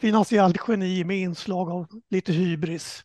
finansiellt 0.00 0.56
geni 0.68 1.04
med 1.04 1.18
inslag 1.18 1.70
av 1.70 1.86
lite 2.10 2.32
hybris. 2.32 3.04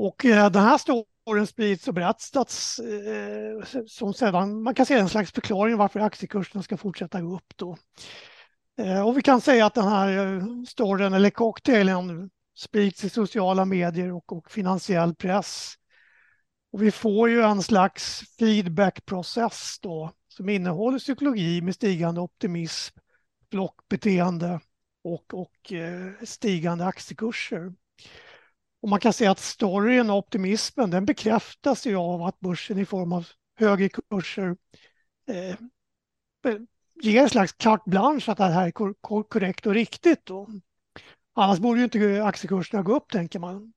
Och 0.00 0.24
eh, 0.24 0.50
den 0.50 0.62
här 0.62 0.78
storyn 0.78 1.46
sprids 1.46 1.88
och 1.88 1.94
berättas 1.94 2.78
eh, 2.78 3.82
som 3.86 4.14
sedan, 4.14 4.62
man 4.62 4.74
kan 4.74 4.86
se 4.86 4.94
en 4.94 5.08
slags 5.08 5.32
förklaring 5.32 5.76
varför 5.76 6.00
aktiekursen 6.00 6.62
ska 6.62 6.76
fortsätta 6.76 7.20
gå 7.20 7.36
upp 7.36 7.52
då. 7.56 7.76
Eh, 8.80 9.06
och 9.06 9.18
vi 9.18 9.22
kan 9.22 9.40
säga 9.40 9.66
att 9.66 9.74
den 9.74 9.88
här 9.88 10.36
eh, 10.36 10.42
storyn 10.68 11.12
eller 11.12 11.30
cocktailen 11.30 12.30
sprids 12.58 13.04
i 13.04 13.10
sociala 13.10 13.64
medier 13.64 14.12
och, 14.12 14.32
och 14.32 14.50
finansiell 14.50 15.14
press. 15.14 15.74
Och 16.72 16.82
vi 16.82 16.90
får 16.90 17.28
ju 17.28 17.42
en 17.42 17.62
slags 17.62 18.22
feedbackprocess 18.38 19.78
då 19.80 20.12
som 20.28 20.48
innehåller 20.48 20.98
psykologi 20.98 21.60
med 21.60 21.74
stigande 21.74 22.20
optimism, 22.20 22.98
blockbeteende 23.50 24.60
och, 25.04 25.34
och 25.34 25.72
eh, 25.72 26.24
stigande 26.24 26.84
aktiekurser. 26.84 27.72
Och 28.82 28.88
man 28.88 29.00
kan 29.00 29.12
säga 29.12 29.30
att 29.30 29.38
storyn 29.38 30.10
och 30.10 30.16
optimismen 30.16 30.90
den 30.90 31.04
bekräftas 31.04 31.86
ju 31.86 31.96
av 31.96 32.22
att 32.22 32.40
börsen 32.40 32.78
i 32.78 32.84
form 32.84 33.12
av 33.12 33.28
högre 33.58 33.88
kurser 33.88 34.56
eh, 35.30 35.56
ger 37.02 37.22
en 37.22 37.30
slags 37.30 37.52
carte 37.52 37.90
blanche 37.90 38.32
att 38.32 38.38
det 38.38 38.44
här 38.44 38.66
är 38.66 38.70
kor 38.70 39.22
korrekt 39.22 39.66
och 39.66 39.74
riktigt. 39.74 40.26
Då. 40.26 40.48
Annars 41.34 41.58
borde 41.58 41.78
ju 41.78 41.84
inte 41.84 42.24
aktiekurserna 42.24 42.82
gå 42.82 42.96
upp, 42.96 43.10
tänker 43.10 43.38
man. 43.38 43.72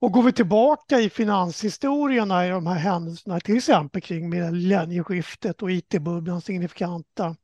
Och 0.00 0.12
går 0.12 0.22
vi 0.22 0.32
tillbaka 0.32 1.00
i 1.00 1.10
finanshistorierna 1.10 2.46
i 2.46 2.50
de 2.50 2.66
här 2.66 2.78
händelserna, 2.78 3.40
till 3.40 3.56
exempel 3.56 4.02
kring 4.02 4.30
millennieskiftet 4.30 5.62
och 5.62 5.70
IT-bubblan 5.70 6.40
signifikanta 6.40 7.36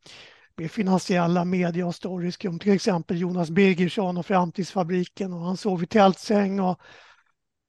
med 0.56 0.70
finansiella 0.70 1.44
media 1.44 1.86
och 1.86 1.94
stories 1.94 2.36
om 2.44 2.58
till 2.58 2.72
exempel 2.72 3.20
Jonas 3.20 3.50
Birgersson 3.50 4.16
och 4.16 4.26
Framtidsfabriken 4.26 5.32
och 5.32 5.40
han 5.40 5.56
sov 5.56 5.82
i 5.82 5.86
tältsäng 5.86 6.60
och, 6.60 6.80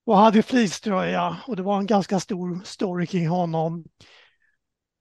och 0.05 0.17
hade 0.17 0.43
fleecetröja 0.43 1.37
och 1.47 1.55
det 1.55 1.63
var 1.63 1.79
en 1.79 1.85
ganska 1.85 2.19
stor 2.19 2.61
story 2.63 3.05
kring 3.05 3.27
honom. 3.27 3.85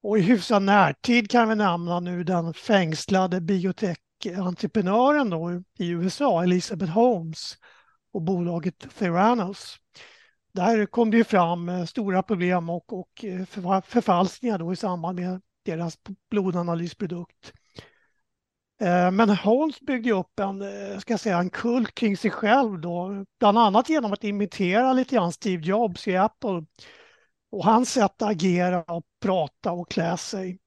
Och 0.03 0.17
i 0.17 0.21
hyfsad 0.21 0.63
närtid 0.63 1.29
kan 1.29 1.49
vi 1.49 1.55
nämna 1.55 1.99
nu 1.99 2.23
den 2.23 2.53
fängslade 2.53 3.41
biotech-entreprenören 3.41 5.29
då 5.29 5.63
i 5.77 5.89
USA, 5.89 6.43
Elizabeth 6.43 6.91
Holmes 6.91 7.57
och 8.13 8.21
bolaget 8.21 8.87
Theranos. 8.97 9.77
Där 10.53 10.85
kom 10.85 11.11
det 11.11 11.17
ju 11.17 11.23
fram 11.23 11.69
eh, 11.69 11.85
stora 11.85 12.23
problem 12.23 12.69
och, 12.69 12.93
och 12.93 13.25
eh, 13.25 13.45
förfalskningar 13.81 14.57
då 14.57 14.73
i 14.73 14.75
samband 14.75 15.19
med 15.19 15.41
deras 15.65 15.97
blodanalysprodukt. 16.29 17.53
Eh, 18.81 19.11
men 19.11 19.29
Holmes 19.29 19.81
byggde 19.81 20.11
upp 20.11 20.39
en, 20.39 20.61
eh, 20.61 20.99
ska 20.99 21.13
jag 21.13 21.19
säga, 21.19 21.37
en 21.37 21.49
kult 21.49 21.95
kring 21.95 22.17
sig 22.17 22.31
själv 22.31 22.79
då, 22.79 23.25
bland 23.39 23.57
annat 23.57 23.89
genom 23.89 24.13
att 24.13 24.23
imitera 24.23 24.93
lite 24.93 25.15
grann 25.15 25.31
Steve 25.31 25.63
Jobs 25.63 26.07
i 26.07 26.17
Apple 26.17 26.65
och 27.51 27.65
hans 27.65 27.91
sätt 27.91 28.21
att 28.21 28.29
agera 28.29 28.83
och 28.83 29.05
prata 29.21 29.71
och 29.71 29.91
klä 29.91 30.17
sig. 30.17 30.59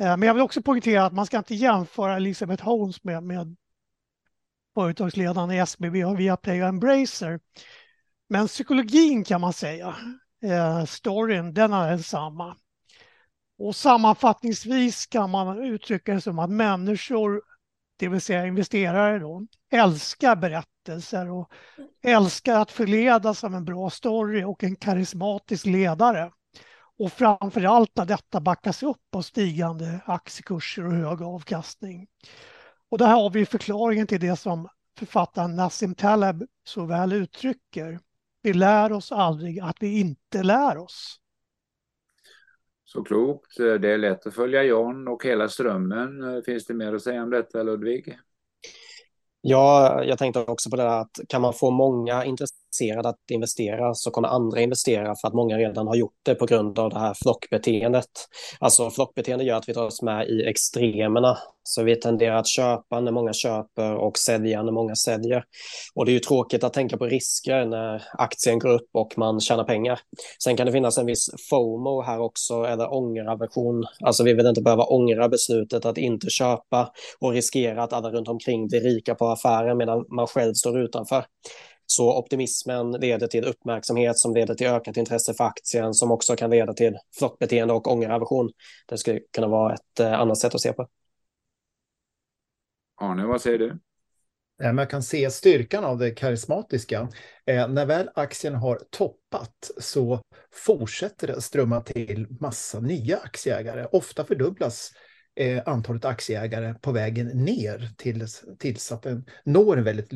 Eh, 0.00 0.16
men 0.16 0.22
jag 0.22 0.34
vill 0.34 0.42
också 0.42 0.62
poängtera 0.62 1.04
att 1.04 1.12
man 1.12 1.26
ska 1.26 1.38
inte 1.38 1.54
jämföra 1.54 2.16
Elizabeth 2.16 2.64
Holmes 2.64 3.04
med, 3.04 3.22
med 3.22 3.56
företagsledaren 4.74 5.50
i 5.50 5.58
SBB 5.58 6.04
och 6.04 6.20
Viaplay 6.20 6.62
och 6.62 6.68
Embracer. 6.68 7.40
Men 8.28 8.46
psykologin 8.46 9.24
kan 9.24 9.40
man 9.40 9.52
säga, 9.52 9.96
storyn, 10.86 11.54
den 11.54 11.72
är 11.72 11.90
densamma. 11.90 12.56
Och 13.62 13.76
sammanfattningsvis 13.76 15.06
kan 15.06 15.30
man 15.30 15.64
uttrycka 15.64 16.14
det 16.14 16.20
som 16.20 16.38
att 16.38 16.50
människor, 16.50 17.42
det 17.98 18.08
vill 18.08 18.20
säga 18.20 18.46
investerare 18.46 19.18
då, 19.18 19.46
älskar 19.70 20.36
berättelser 20.36 21.30
och 21.30 21.50
älskar 22.02 22.60
att 22.60 22.70
förledas 22.70 23.44
av 23.44 23.54
en 23.54 23.64
bra 23.64 23.90
story 23.90 24.44
och 24.44 24.64
en 24.64 24.76
karismatisk 24.76 25.66
ledare. 25.66 26.30
Och 26.98 27.12
framför 27.12 27.64
allt 27.64 27.96
när 27.96 28.04
detta 28.04 28.40
backas 28.40 28.82
upp 28.82 29.14
av 29.16 29.22
stigande 29.22 30.00
aktiekurser 30.04 30.86
och 30.86 30.92
hög 30.92 31.22
avkastning. 31.22 32.06
Och 32.90 32.98
där 32.98 33.08
har 33.08 33.30
vi 33.30 33.46
förklaringen 33.46 34.06
till 34.06 34.20
det 34.20 34.36
som 34.36 34.68
författaren 34.98 35.56
Nassim 35.56 35.94
Taleb 35.94 36.42
så 36.64 36.84
väl 36.84 37.12
uttrycker. 37.12 38.00
Vi 38.42 38.52
lär 38.52 38.92
oss 38.92 39.12
aldrig 39.12 39.60
att 39.60 39.76
vi 39.80 40.00
inte 40.00 40.42
lär 40.42 40.78
oss. 40.78 41.20
Så 42.92 43.04
klokt. 43.04 43.60
Eh, 43.60 43.74
det 43.74 43.90
är 43.90 43.98
lätt 43.98 44.26
att 44.26 44.34
följa 44.34 44.62
John 44.62 45.08
och 45.08 45.24
hela 45.24 45.48
strömmen. 45.48 46.22
Eh, 46.22 46.42
finns 46.42 46.66
det 46.66 46.74
mer 46.74 46.92
att 46.92 47.02
säga 47.02 47.22
om 47.22 47.30
detta 47.30 47.62
Ludvig? 47.62 48.18
Ja, 49.40 50.04
jag 50.04 50.18
tänkte 50.18 50.40
också 50.40 50.70
på 50.70 50.76
det 50.76 50.82
där 50.82 51.00
att 51.00 51.20
kan 51.28 51.42
man 51.42 51.54
få 51.54 51.70
många 51.70 52.24
intresserade 52.70 53.08
att 53.08 53.30
investera 53.30 53.94
så 53.94 54.10
kommer 54.10 54.28
andra 54.28 54.60
investera 54.60 55.14
för 55.20 55.28
att 55.28 55.34
många 55.34 55.58
redan 55.58 55.86
har 55.86 55.94
gjort 55.94 56.18
det 56.24 56.34
på 56.34 56.46
grund 56.46 56.78
av 56.78 56.90
det 56.90 56.98
här 56.98 57.14
flockbeteendet. 57.22 58.10
Alltså 58.60 58.90
flockbeteende 58.90 59.44
gör 59.44 59.56
att 59.56 59.68
vi 59.68 59.72
dras 59.72 60.02
med 60.02 60.28
i 60.28 60.44
extremerna. 60.46 61.38
Så 61.62 61.82
vi 61.82 61.96
tenderar 61.96 62.36
att 62.36 62.48
köpa 62.48 63.00
när 63.00 63.12
många 63.12 63.32
köper 63.32 63.94
och 63.94 64.18
sälja 64.18 64.62
när 64.62 64.72
många 64.72 64.94
säljer. 64.94 65.44
Och 65.94 66.06
det 66.06 66.10
är 66.10 66.14
ju 66.14 66.18
tråkigt 66.18 66.64
att 66.64 66.72
tänka 66.72 66.96
på 66.96 67.04
risker 67.04 67.66
när 67.66 68.02
aktien 68.12 68.58
går 68.58 68.68
upp 68.68 68.88
och 68.92 69.18
man 69.18 69.40
tjänar 69.40 69.64
pengar. 69.64 70.00
Sen 70.44 70.56
kan 70.56 70.66
det 70.66 70.72
finnas 70.72 70.98
en 70.98 71.06
viss 71.06 71.26
FOMO 71.50 72.02
här 72.02 72.20
också, 72.20 72.64
eller 72.64 72.94
ångeraversion. 72.94 73.84
Alltså 74.04 74.24
vi 74.24 74.34
vill 74.34 74.46
inte 74.46 74.62
behöva 74.62 74.84
ångra 74.84 75.28
beslutet 75.28 75.84
att 75.84 75.98
inte 75.98 76.30
köpa 76.30 76.92
och 77.20 77.32
riskera 77.32 77.82
att 77.82 77.92
alla 77.92 78.10
runt 78.10 78.28
omkring 78.28 78.68
blir 78.68 78.80
rika 78.80 79.14
på 79.14 79.28
affären 79.28 79.76
medan 79.78 80.04
man 80.10 80.26
själv 80.26 80.54
står 80.54 80.80
utanför. 80.80 81.24
Så 81.92 82.18
optimismen 82.18 82.92
leder 82.92 83.26
till 83.26 83.44
uppmärksamhet 83.44 84.18
som 84.18 84.34
leder 84.34 84.54
till 84.54 84.66
ökat 84.66 84.96
intresse 84.96 85.34
för 85.34 85.44
aktien 85.44 85.94
som 85.94 86.10
också 86.10 86.36
kan 86.36 86.50
leda 86.50 86.72
till 86.74 86.96
flockbeteende 87.18 87.74
och 87.74 87.92
ångeraversion. 87.92 88.50
Det 88.88 88.98
skulle 88.98 89.20
kunna 89.32 89.48
vara 89.48 89.74
ett 89.74 90.00
eh, 90.00 90.20
annat 90.20 90.38
sätt 90.38 90.54
att 90.54 90.60
se 90.60 90.72
på. 90.72 90.88
Arne, 93.00 93.26
vad 93.26 93.40
säger 93.40 93.58
du? 93.58 93.78
Man 94.72 94.86
kan 94.86 95.02
se 95.02 95.30
styrkan 95.30 95.84
av 95.84 95.98
det 95.98 96.10
karismatiska. 96.10 97.08
Eh, 97.46 97.68
när 97.68 97.86
väl 97.86 98.10
aktien 98.14 98.54
har 98.54 98.80
toppat 98.90 99.70
så 99.78 100.20
fortsätter 100.52 101.26
det 101.26 101.40
strömma 101.40 101.80
till 101.80 102.26
massa 102.40 102.80
nya 102.80 103.16
aktieägare. 103.16 103.86
Ofta 103.92 104.24
fördubblas 104.24 104.90
eh, 105.40 105.62
antalet 105.66 106.04
aktieägare 106.04 106.74
på 106.80 106.92
vägen 106.92 107.26
ner 107.26 107.88
tills, 107.96 108.44
tills 108.58 108.92
att 108.92 109.02
den 109.02 109.26
når 109.44 109.76
en 109.76 109.84
väldigt 109.84 110.12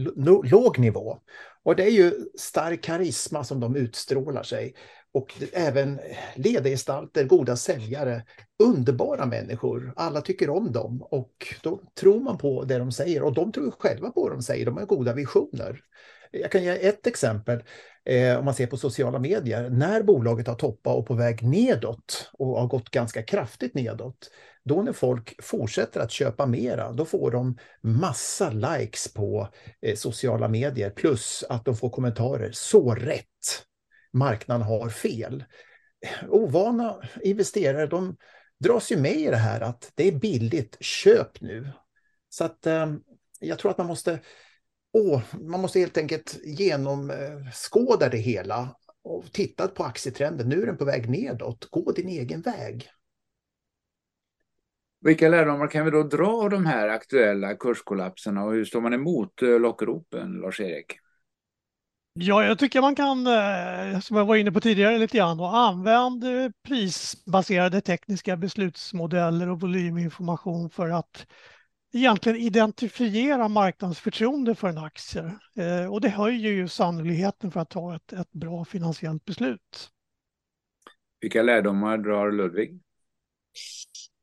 låg 0.50 0.78
nivå. 0.78 1.18
Och 1.62 1.76
det 1.76 1.82
är 1.82 1.90
ju 1.90 2.12
stark 2.38 2.82
karisma 2.82 3.44
som 3.44 3.60
de 3.60 3.76
utstrålar 3.76 4.42
sig. 4.42 4.74
Och 5.12 5.32
även 5.52 6.00
ledargestalter, 6.34 7.24
goda 7.24 7.56
säljare, 7.56 8.22
underbara 8.62 9.26
människor. 9.26 9.92
Alla 9.96 10.20
tycker 10.20 10.50
om 10.50 10.72
dem 10.72 11.02
och 11.02 11.54
då 11.62 11.80
tror 12.00 12.20
man 12.20 12.38
på 12.38 12.64
det 12.64 12.78
de 12.78 12.92
säger 12.92 13.22
och 13.22 13.34
de 13.34 13.52
tror 13.52 13.70
själva 13.70 14.10
på 14.10 14.20
vad 14.20 14.32
de 14.32 14.42
säger. 14.42 14.66
De 14.66 14.76
har 14.76 14.86
goda 14.86 15.14
visioner. 15.14 15.80
Jag 16.30 16.50
kan 16.50 16.64
ge 16.64 16.88
ett 16.88 17.06
exempel 17.06 17.62
eh, 18.04 18.38
om 18.38 18.44
man 18.44 18.54
ser 18.54 18.66
på 18.66 18.76
sociala 18.76 19.18
medier. 19.18 19.70
När 19.70 20.02
bolaget 20.02 20.46
har 20.46 20.54
toppat 20.54 20.96
och 20.96 21.06
på 21.06 21.14
väg 21.14 21.42
nedåt 21.42 22.30
och 22.32 22.60
har 22.60 22.66
gått 22.66 22.90
ganska 22.90 23.22
kraftigt 23.22 23.74
nedåt, 23.74 24.30
då 24.64 24.82
när 24.82 24.92
folk 24.92 25.44
fortsätter 25.44 26.00
att 26.00 26.10
köpa 26.10 26.46
mera, 26.46 26.92
då 26.92 27.04
får 27.04 27.30
de 27.30 27.58
massa 27.80 28.50
likes 28.50 29.14
på 29.14 29.48
eh, 29.82 29.96
sociala 29.96 30.48
medier 30.48 30.90
plus 30.90 31.44
att 31.48 31.64
de 31.64 31.76
får 31.76 31.90
kommentarer. 31.90 32.50
Så 32.52 32.94
rätt! 32.94 33.26
Marknaden 34.12 34.62
har 34.66 34.88
fel. 34.88 35.44
Ovana 36.28 37.00
investerare, 37.22 37.86
de 37.86 38.16
dras 38.58 38.92
ju 38.92 38.96
med 38.96 39.16
i 39.16 39.26
det 39.26 39.36
här 39.36 39.60
att 39.60 39.92
det 39.94 40.08
är 40.08 40.12
billigt, 40.12 40.76
köp 40.80 41.40
nu. 41.40 41.68
Så 42.28 42.44
att 42.44 42.66
eh, 42.66 42.94
jag 43.40 43.58
tror 43.58 43.70
att 43.70 43.78
man 43.78 43.86
måste, 43.86 44.20
åh, 44.92 45.22
man 45.40 45.60
måste 45.60 45.80
helt 45.80 45.98
enkelt 45.98 46.40
genomskåda 46.44 48.08
det 48.08 48.18
hela 48.18 48.76
och 49.04 49.32
titta 49.32 49.68
på 49.68 49.84
aktietrenden. 49.84 50.48
Nu 50.48 50.62
är 50.62 50.66
den 50.66 50.76
på 50.76 50.84
väg 50.84 51.10
nedåt. 51.10 51.70
Gå 51.70 51.92
din 51.92 52.08
egen 52.08 52.40
väg. 52.40 52.90
Vilka 55.04 55.28
lärdomar 55.28 55.68
kan 55.68 55.84
vi 55.84 55.90
då 55.90 56.02
dra 56.02 56.26
av 56.26 56.50
de 56.50 56.66
här 56.66 56.88
aktuella 56.88 57.54
kurskollapserna 57.54 58.44
och 58.44 58.52
hur 58.52 58.64
står 58.64 58.80
man 58.80 58.94
emot 58.94 59.42
eh, 59.42 59.60
lockropen, 59.60 60.32
Lars-Erik? 60.32 60.98
Ja, 62.12 62.44
jag 62.44 62.58
tycker 62.58 62.80
man 62.80 62.94
kan, 62.94 63.26
eh, 63.26 64.00
som 64.00 64.16
jag 64.16 64.24
var 64.24 64.36
inne 64.36 64.52
på 64.52 64.60
tidigare 64.60 64.98
lite 64.98 65.16
grann, 65.16 65.40
använda 65.40 66.52
prisbaserade 66.68 67.80
tekniska 67.80 68.36
beslutsmodeller 68.36 69.50
och 69.50 69.60
volyminformation 69.60 70.70
för 70.70 70.88
att 70.88 71.26
egentligen 71.92 72.38
identifiera 72.38 73.48
marknadsförtroende 73.48 74.54
för 74.54 74.68
en 74.68 74.78
aktie. 74.78 75.32
Eh, 75.56 75.92
och 75.92 76.00
det 76.00 76.08
höjer 76.08 76.50
ju 76.50 76.68
sannolikheten 76.68 77.50
för 77.50 77.60
att 77.60 77.70
ta 77.70 77.96
ett, 77.96 78.12
ett 78.12 78.32
bra 78.32 78.64
finansiellt 78.64 79.24
beslut. 79.24 79.90
Vilka 81.20 81.42
lärdomar 81.42 81.98
drar 81.98 82.32
Ludvig? 82.32 82.80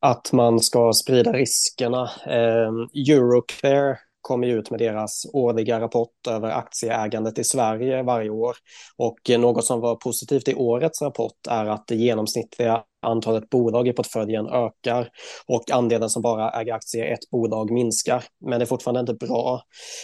Att 0.02 0.32
man 0.34 0.60
ska 0.60 0.94
sprida 0.94 1.34
riskerna. 1.34 2.10
Eh, 2.26 2.72
Euroclear 3.10 4.00
kommer 4.22 4.48
ut 4.48 4.72
med 4.72 4.80
deras 4.80 5.26
årliga 5.34 5.80
rapport 5.80 6.28
över 6.30 6.50
aktieägandet 6.50 7.40
i 7.40 7.44
Sverige 7.44 8.04
varje 8.04 8.30
år. 8.30 8.56
Och 8.98 9.30
eh, 9.30 9.40
något 9.40 9.66
som 9.66 9.80
var 9.80 9.96
positivt 9.96 10.48
i 10.48 10.56
årets 10.56 11.02
rapport 11.02 11.48
är 11.50 11.66
att 11.66 11.88
det 11.88 11.96
genomsnittliga 11.96 12.84
antalet 13.02 13.50
bolag 13.50 13.88
i 13.88 13.94
portföljen 13.94 14.48
ökar 14.48 15.10
och 15.48 15.72
andelen 15.72 16.10
som 16.10 16.22
bara 16.22 16.52
äger 16.52 16.74
aktier 16.74 17.06
i 17.06 17.12
ett 17.12 17.30
bolag 17.32 17.72
minskar. 17.72 18.24
Men 18.46 18.60
det 18.60 18.64
är 18.64 18.68
fortfarande 18.68 19.00
inte 19.00 19.26
bra. 19.26 19.62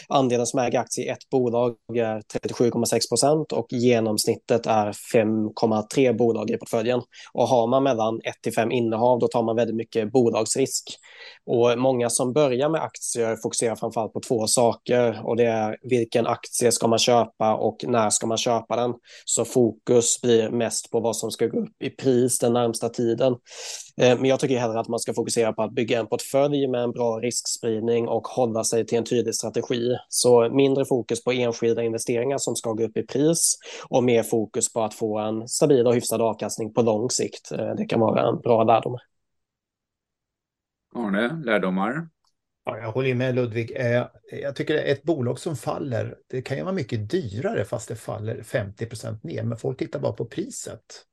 Andelen 0.09 0.45
som 0.45 0.59
äger 0.59 0.79
aktier 0.79 1.05
i 1.05 1.09
ett 1.09 1.29
bolag 1.31 1.75
är 1.95 2.21
37,6 2.39 3.09
procent 3.09 3.51
och 3.51 3.67
genomsnittet 3.69 4.65
är 4.65 4.91
5,3 5.13 6.17
bolag 6.17 6.49
i 6.49 6.57
portföljen. 6.57 7.01
Och 7.33 7.47
har 7.47 7.67
man 7.67 7.83
mellan 7.83 8.21
1 8.23 8.33
till 8.41 8.53
5 8.53 8.71
innehav 8.71 9.19
då 9.19 9.27
tar 9.27 9.43
man 9.43 9.55
väldigt 9.55 9.75
mycket 9.75 10.11
bolagsrisk. 10.11 10.83
Och 11.45 11.79
många 11.79 12.09
som 12.09 12.33
börjar 12.33 12.69
med 12.69 12.81
aktier 12.81 13.35
fokuserar 13.43 13.75
framförallt 13.75 14.13
på 14.13 14.19
två 14.19 14.47
saker 14.47 15.21
och 15.23 15.35
det 15.35 15.45
är 15.45 15.77
vilken 15.81 16.27
aktie 16.27 16.71
ska 16.71 16.87
man 16.87 16.99
köpa 16.99 17.55
och 17.55 17.77
när 17.87 18.09
ska 18.09 18.27
man 18.27 18.37
köpa 18.37 18.75
den. 18.75 18.93
Så 19.25 19.45
fokus 19.45 20.21
blir 20.21 20.49
mest 20.49 20.91
på 20.91 20.99
vad 20.99 21.15
som 21.15 21.31
ska 21.31 21.47
gå 21.47 21.59
upp 21.59 21.81
i 21.83 21.89
pris 21.89 22.39
den 22.39 22.53
närmsta 22.53 22.86
tiden. 22.89 23.35
Eh, 24.01 24.19
men 24.19 24.25
jag 24.25 24.39
tycker 24.39 24.59
hellre 24.59 24.79
att 24.79 24.87
man 24.87 24.99
ska 24.99 25.13
fokusera 25.13 25.53
på 25.53 25.63
att 25.63 25.71
bygga 25.71 25.99
en 25.99 26.07
portfölj 26.07 26.67
med 26.67 26.83
en 26.83 26.91
bra 26.91 27.19
riskspridning 27.19 28.07
och 28.07 28.27
hålla 28.27 28.63
sig 28.63 28.85
till 28.85 28.97
en 28.97 29.05
tydlig 29.05 29.35
strategi. 29.35 29.97
Så 30.09 30.49
mindre 30.49 30.85
fokus 30.85 31.23
på 31.23 31.31
enskilda 31.31 31.83
investeringar 31.83 32.37
som 32.37 32.55
ska 32.55 32.71
gå 32.71 32.83
upp 32.83 32.97
i 32.97 33.03
pris 33.03 33.57
och 33.89 34.03
mer 34.03 34.23
fokus 34.23 34.73
på 34.73 34.81
att 34.81 34.93
få 34.93 35.19
en 35.19 35.47
stabil 35.47 35.87
och 35.87 35.95
hyfsad 35.95 36.21
avkastning 36.21 36.73
på 36.73 36.81
lång 36.81 37.09
sikt. 37.09 37.51
Eh, 37.51 37.75
det 37.77 37.85
kan 37.85 37.99
vara 37.99 38.29
en 38.29 38.39
bra 38.39 38.63
lärdom. 38.63 38.97
Arne, 40.95 41.41
lärdomar? 41.45 42.07
Ja, 42.65 42.77
jag 42.77 42.91
håller 42.91 43.15
med 43.15 43.35
Ludvig. 43.35 43.71
Eh, 43.75 44.07
jag 44.31 44.55
tycker 44.55 44.75
ett 44.75 45.03
bolag 45.03 45.39
som 45.39 45.55
faller, 45.55 46.15
det 46.27 46.41
kan 46.41 46.57
ju 46.57 46.63
vara 46.63 46.73
mycket 46.73 47.09
dyrare 47.09 47.65
fast 47.65 47.89
det 47.89 47.95
faller 47.95 48.43
50 48.43 48.85
procent 48.85 49.23
ner, 49.23 49.43
men 49.43 49.57
folk 49.57 49.79
tittar 49.79 49.99
bara 49.99 50.13
på 50.13 50.25
priset. 50.25 51.05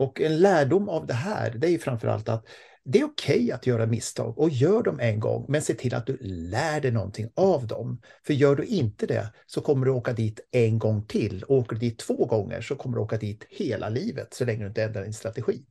Och 0.00 0.20
en 0.20 0.40
lärdom 0.40 0.88
av 0.88 1.06
det 1.06 1.14
här, 1.14 1.50
det 1.50 1.66
är 1.66 1.70
ju 1.70 1.78
framförallt 1.78 2.28
att 2.28 2.46
det 2.84 3.00
är 3.00 3.04
okej 3.04 3.36
okay 3.36 3.50
att 3.50 3.66
göra 3.66 3.86
misstag 3.86 4.38
och 4.38 4.50
gör 4.50 4.82
dem 4.82 5.00
en 5.00 5.20
gång, 5.20 5.46
men 5.48 5.62
se 5.62 5.74
till 5.74 5.94
att 5.94 6.06
du 6.06 6.18
lär 6.20 6.80
dig 6.80 6.90
någonting 6.92 7.28
av 7.36 7.66
dem. 7.66 8.00
För 8.26 8.34
gör 8.34 8.56
du 8.56 8.64
inte 8.64 9.06
det 9.06 9.32
så 9.46 9.60
kommer 9.60 9.86
du 9.86 9.92
åka 9.92 10.12
dit 10.12 10.40
en 10.50 10.78
gång 10.78 11.06
till. 11.06 11.42
Och 11.42 11.56
åker 11.56 11.76
du 11.76 11.80
dit 11.80 11.98
två 11.98 12.26
gånger 12.26 12.60
så 12.60 12.76
kommer 12.76 12.96
du 12.96 13.02
åka 13.02 13.16
dit 13.16 13.46
hela 13.50 13.88
livet 13.88 14.34
så 14.34 14.44
länge 14.44 14.60
du 14.60 14.68
inte 14.68 14.82
ändrar 14.82 15.02
din 15.02 15.12
strategi. 15.12 15.64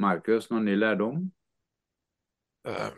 Marcus, 0.00 0.50
någon 0.50 0.64
ny 0.64 0.76
lärdom? 0.76 1.30
Ehm, 2.68 2.92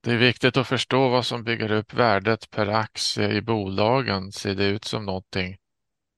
det 0.00 0.10
är 0.10 0.18
viktigt 0.18 0.56
att 0.56 0.68
förstå 0.68 1.08
vad 1.08 1.26
som 1.26 1.44
bygger 1.44 1.72
upp 1.72 1.94
värdet 1.94 2.50
per 2.50 2.66
aktie 2.66 3.32
i 3.32 3.42
bolagen. 3.42 4.32
Ser 4.32 4.54
det 4.54 4.66
ut 4.66 4.84
som 4.84 5.06
någonting 5.06 5.56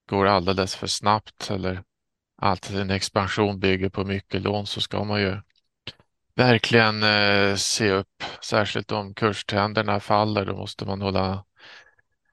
går 0.09 0.25
alldeles 0.25 0.75
för 0.75 0.87
snabbt 0.87 1.51
eller 1.51 1.83
att 2.37 2.69
en 2.69 2.89
expansion 2.89 3.59
bygger 3.59 3.89
på 3.89 4.03
mycket 4.05 4.41
lån 4.41 4.67
så 4.67 4.81
ska 4.81 5.03
man 5.03 5.21
ju 5.21 5.37
verkligen 6.35 7.03
eh, 7.03 7.55
se 7.55 7.91
upp. 7.91 8.23
Särskilt 8.43 8.91
om 8.91 9.13
kurstrenderna 9.13 9.99
faller, 9.99 10.45
då 10.45 10.55
måste 10.55 10.85
man 10.85 11.01
hålla 11.01 11.45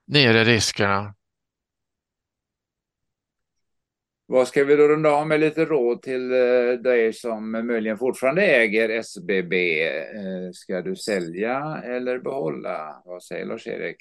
nere 0.06 0.44
riskerna. 0.44 1.14
Vad 4.26 4.48
ska 4.48 4.64
vi 4.64 4.76
då 4.76 4.88
runda 4.88 5.10
av 5.10 5.26
med 5.26 5.40
lite 5.40 5.64
råd 5.64 6.02
till 6.02 6.32
eh, 6.32 6.72
dig 6.82 7.12
som 7.12 7.50
möjligen 7.66 7.98
fortfarande 7.98 8.42
äger 8.42 8.88
SBB? 8.88 9.82
Eh, 9.88 10.50
ska 10.52 10.82
du 10.82 10.96
sälja 10.96 11.82
eller 11.84 12.18
behålla? 12.18 13.02
Vad 13.04 13.22
säger 13.22 13.46
Lars-Erik? 13.46 13.96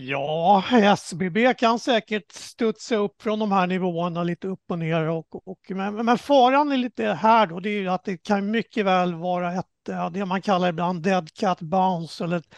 Ja, 0.00 0.64
SBB 0.72 1.54
kan 1.54 1.78
säkert 1.78 2.32
studsa 2.32 2.96
upp 2.96 3.22
från 3.22 3.38
de 3.38 3.52
här 3.52 3.66
nivåerna 3.66 4.22
lite 4.22 4.48
upp 4.48 4.70
och 4.70 4.78
ner. 4.78 5.08
Och, 5.08 5.48
och, 5.48 5.60
men, 5.68 5.94
men 5.94 6.18
faran 6.18 6.72
är 6.72 6.76
lite 6.76 7.06
här 7.06 7.46
då, 7.46 7.60
det 7.60 7.70
är 7.70 7.80
ju 7.80 7.88
att 7.88 8.04
det 8.04 8.16
kan 8.16 8.50
mycket 8.50 8.86
väl 8.86 9.14
vara 9.14 9.52
ett, 9.52 9.66
det 10.12 10.26
man 10.26 10.42
kallar 10.42 10.68
ibland 10.68 11.02
dead 11.02 11.32
cat 11.34 11.60
bounce 11.60 12.24
eller 12.24 12.36
ett 12.36 12.54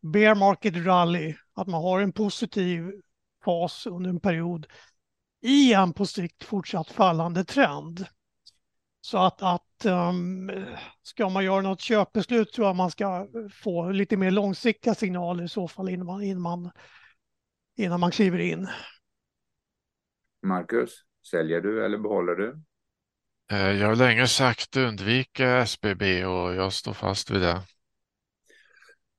bear 0.00 0.34
market 0.34 0.76
rally. 0.76 1.34
Att 1.54 1.66
man 1.66 1.82
har 1.82 2.00
en 2.00 2.12
positiv 2.12 2.90
fas 3.44 3.86
under 3.86 4.10
en 4.10 4.20
period 4.20 4.66
i 5.42 5.72
en 5.72 5.92
på 5.92 6.06
sikt 6.06 6.44
fortsatt 6.44 6.90
fallande 6.90 7.44
trend. 7.44 8.06
Så 9.04 9.18
att, 9.18 9.42
att 9.42 9.86
um, 9.86 10.50
ska 11.02 11.28
man 11.28 11.44
göra 11.44 11.60
något 11.60 11.80
köpbeslut 11.80 12.52
tror 12.52 12.66
jag 12.66 12.76
man 12.76 12.90
ska 12.90 13.26
få 13.52 13.90
lite 13.90 14.16
mer 14.16 14.30
långsiktiga 14.30 14.94
signaler 14.94 15.44
i 15.44 15.48
så 15.48 15.68
fall 15.68 15.88
innan 15.88 16.06
man, 16.06 16.22
innan 16.22 16.42
man, 16.42 16.70
innan 17.76 18.00
man 18.00 18.10
kliver 18.10 18.38
in. 18.38 18.68
Marcus, 20.42 20.90
säljer 21.30 21.60
du 21.60 21.84
eller 21.84 21.98
behåller 21.98 22.34
du? 22.34 22.60
Eh, 23.52 23.70
jag 23.80 23.88
har 23.88 23.96
länge 23.96 24.26
sagt 24.26 24.76
undvika 24.76 25.56
SBB 25.56 26.24
och 26.24 26.54
jag 26.54 26.72
står 26.72 26.92
fast 26.92 27.30
vid 27.30 27.40
det. 27.40 27.60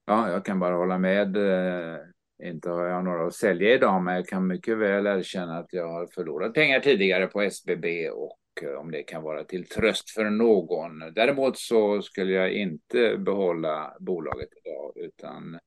Ja, 0.05 0.29
jag 0.29 0.45
kan 0.45 0.59
bara 0.59 0.75
hålla 0.75 0.97
med. 0.97 1.37
Eh, 1.37 1.97
inte 2.43 2.69
har 2.69 2.85
jag 2.85 3.03
några 3.03 3.27
att 3.27 3.35
sälja 3.35 3.73
idag, 3.73 4.03
men 4.03 4.15
jag 4.15 4.27
kan 4.27 4.47
mycket 4.47 4.77
väl 4.77 5.07
erkänna 5.07 5.57
att 5.57 5.73
jag 5.73 5.87
har 5.87 6.07
förlorat 6.07 6.53
pengar 6.53 6.79
tidigare 6.79 7.27
på 7.27 7.41
SBB 7.41 8.09
och 8.09 8.39
och 8.53 8.63
eh, 8.63 8.79
om 8.79 8.91
det 8.91 9.03
kan 9.03 9.23
vara 9.23 9.43
till 9.43 9.67
tröst 9.67 10.09
för 10.09 10.29
någon. 10.29 10.99
Däremot 10.99 11.57
så 11.57 12.01
skulle 12.01 12.33
jag 12.33 12.53
inte 12.53 13.17
behålla 13.17 13.97
bolaget 13.99 14.49
idag 14.63 14.93
utan 14.95 15.59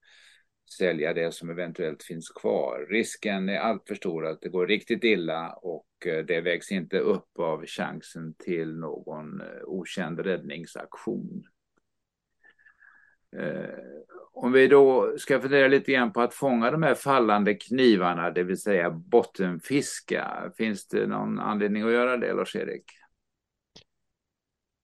sälja 0.79 1.15
det 1.15 1.35
som 1.35 1.51
eventuellt 1.51 2.03
finns 2.03 2.31
kvar. 2.31 2.87
Risken 2.91 3.49
är 3.49 3.59
alltför 3.59 3.95
stor 3.95 4.27
att 4.27 4.41
det 4.41 4.49
går 4.49 4.67
riktigt 4.67 5.05
illa 5.05 5.53
och 5.53 5.87
eh, 6.07 6.25
det 6.25 6.41
vägs 6.41 6.73
inte 6.73 6.99
upp 6.99 7.39
av 7.39 7.67
chansen 7.67 8.35
till 8.35 8.77
någon 8.77 9.41
eh, 9.41 9.47
okänd 9.65 10.21
räddningsaktion. 10.21 11.45
Eh, 13.39 13.69
om 14.33 14.53
vi 14.53 14.69
då 14.69 15.15
ska 15.19 15.41
fundera 15.41 15.69
lite 15.69 15.93
grann 15.93 16.13
på 16.13 16.21
att 16.21 16.35
fånga 16.35 16.71
de 16.71 16.83
här 16.83 16.95
fallande 16.95 17.55
knivarna, 17.55 18.31
det 18.31 18.43
vill 18.43 18.61
säga 18.61 18.91
bottenfiska. 18.91 20.53
Finns 20.57 20.89
det 20.89 21.07
någon 21.07 21.41
anledning 21.41 21.83
att 21.83 21.93
göra 21.93 22.17
det, 22.17 22.33
Lars-Erik? 22.33 22.85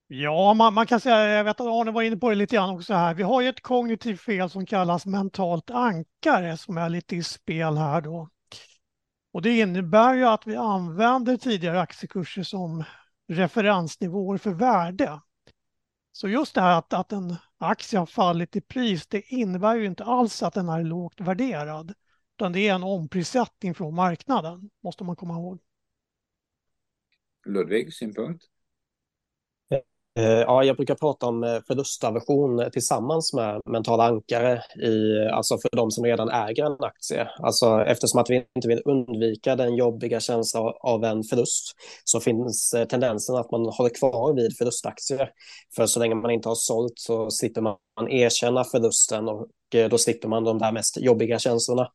Ja, 0.07 0.55
man, 0.55 0.75
man, 0.75 0.87
kan 0.87 1.01
säga, 1.01 1.29
jag 1.29 1.45
vet 1.45 1.61
att 1.61 1.67
Arne 1.67 1.91
var 1.91 2.03
inne 2.03 2.17
på 2.17 2.29
det 2.29 2.35
lite 2.35 2.57
grann 2.57 2.71
också 2.71 2.95
här. 2.95 3.15
Vi 3.15 3.23
har 3.23 3.41
ju 3.41 3.49
ett 3.49 3.62
kognitivt 3.62 4.21
fel 4.21 4.51
som 4.51 4.67
kallas 4.67 5.07
mentalt 5.07 5.71
ankare 5.71 6.57
som 6.57 6.79
är 6.79 6.88
lite 6.88 7.17
i 7.17 7.23
spel 7.23 7.77
här 7.77 8.01
då. 8.01 8.29
Och 9.33 9.43
det 9.43 9.59
innebär 9.59 10.15
ju 10.15 10.25
att 10.25 10.47
vi 10.47 10.57
använder 10.57 11.37
tidigare 11.37 11.81
aktiekurser 11.81 12.43
som 12.43 12.85
referensnivåer 13.29 14.38
för 14.38 14.51
värde. 14.51 15.21
Så 16.12 16.29
just 16.29 16.55
det 16.55 16.61
här 16.61 16.79
att, 16.79 16.93
att 16.93 17.12
en 17.12 17.37
aktie 17.62 17.98
har 17.98 18.07
fallit 18.07 18.57
i 18.57 18.61
pris, 18.61 19.07
det 19.07 19.20
innebär 19.20 19.77
ju 19.77 19.87
inte 19.87 20.05
alls 20.05 20.42
att 20.42 20.55
den 20.55 20.68
är 20.68 20.85
lågt 20.85 21.20
värderad, 21.20 21.94
utan 22.37 22.53
det 22.53 22.68
är 22.68 22.75
en 22.75 22.83
omprissättning 22.83 23.75
från 23.75 23.94
marknaden, 23.94 24.70
måste 24.83 25.05
man 25.05 25.16
komma 25.16 25.35
ihåg. 25.35 25.61
Ludvig, 27.46 27.94
synpunkt? 27.94 28.44
Eh, 30.18 30.25
ja, 30.25 30.64
jag 30.64 30.77
brukar 30.77 30.94
prata 30.94 31.27
om 31.27 31.44
eh, 31.44 31.59
förlustaversion 31.66 32.61
eh, 32.61 32.68
tillsammans 32.68 33.33
med 33.33 33.61
mentala 33.66 34.05
ankare, 34.05 34.62
i, 34.83 35.29
alltså 35.33 35.59
för 35.59 35.77
de 35.77 35.90
som 35.90 36.05
redan 36.05 36.29
äger 36.29 36.64
en 36.64 36.77
aktie. 36.81 37.29
Alltså, 37.38 37.85
eftersom 37.87 38.20
att 38.20 38.31
vi 38.31 38.44
inte 38.57 38.68
vill 38.68 38.83
undvika 38.85 39.57
den 39.57 39.75
jobbiga 39.75 40.20
känslan 40.20 40.72
av 40.81 41.05
en 41.05 41.22
förlust 41.25 41.72
så 42.05 42.20
finns 42.20 42.75
tendensen 42.88 43.37
att 43.37 43.51
man 43.51 43.66
håller 43.66 43.94
kvar 43.94 44.35
vid 44.35 44.57
förlustaktier. 44.59 45.31
För 45.77 45.87
så 45.87 46.01
länge 46.01 46.14
man 46.14 46.31
inte 46.31 46.48
har 46.48 46.57
sålt 46.57 46.92
så 46.96 47.31
sitter 47.31 47.61
man 47.61 47.77
man 47.96 48.09
erkänna 48.11 48.64
förlusten 48.64 49.28
och 49.28 49.48
eh, 49.74 49.88
då 49.88 49.98
slipper 49.98 50.28
man 50.28 50.44
de 50.44 50.59
där 50.59 50.72
mest 50.72 50.96
jobbiga 51.00 51.38
känslorna. 51.38 51.88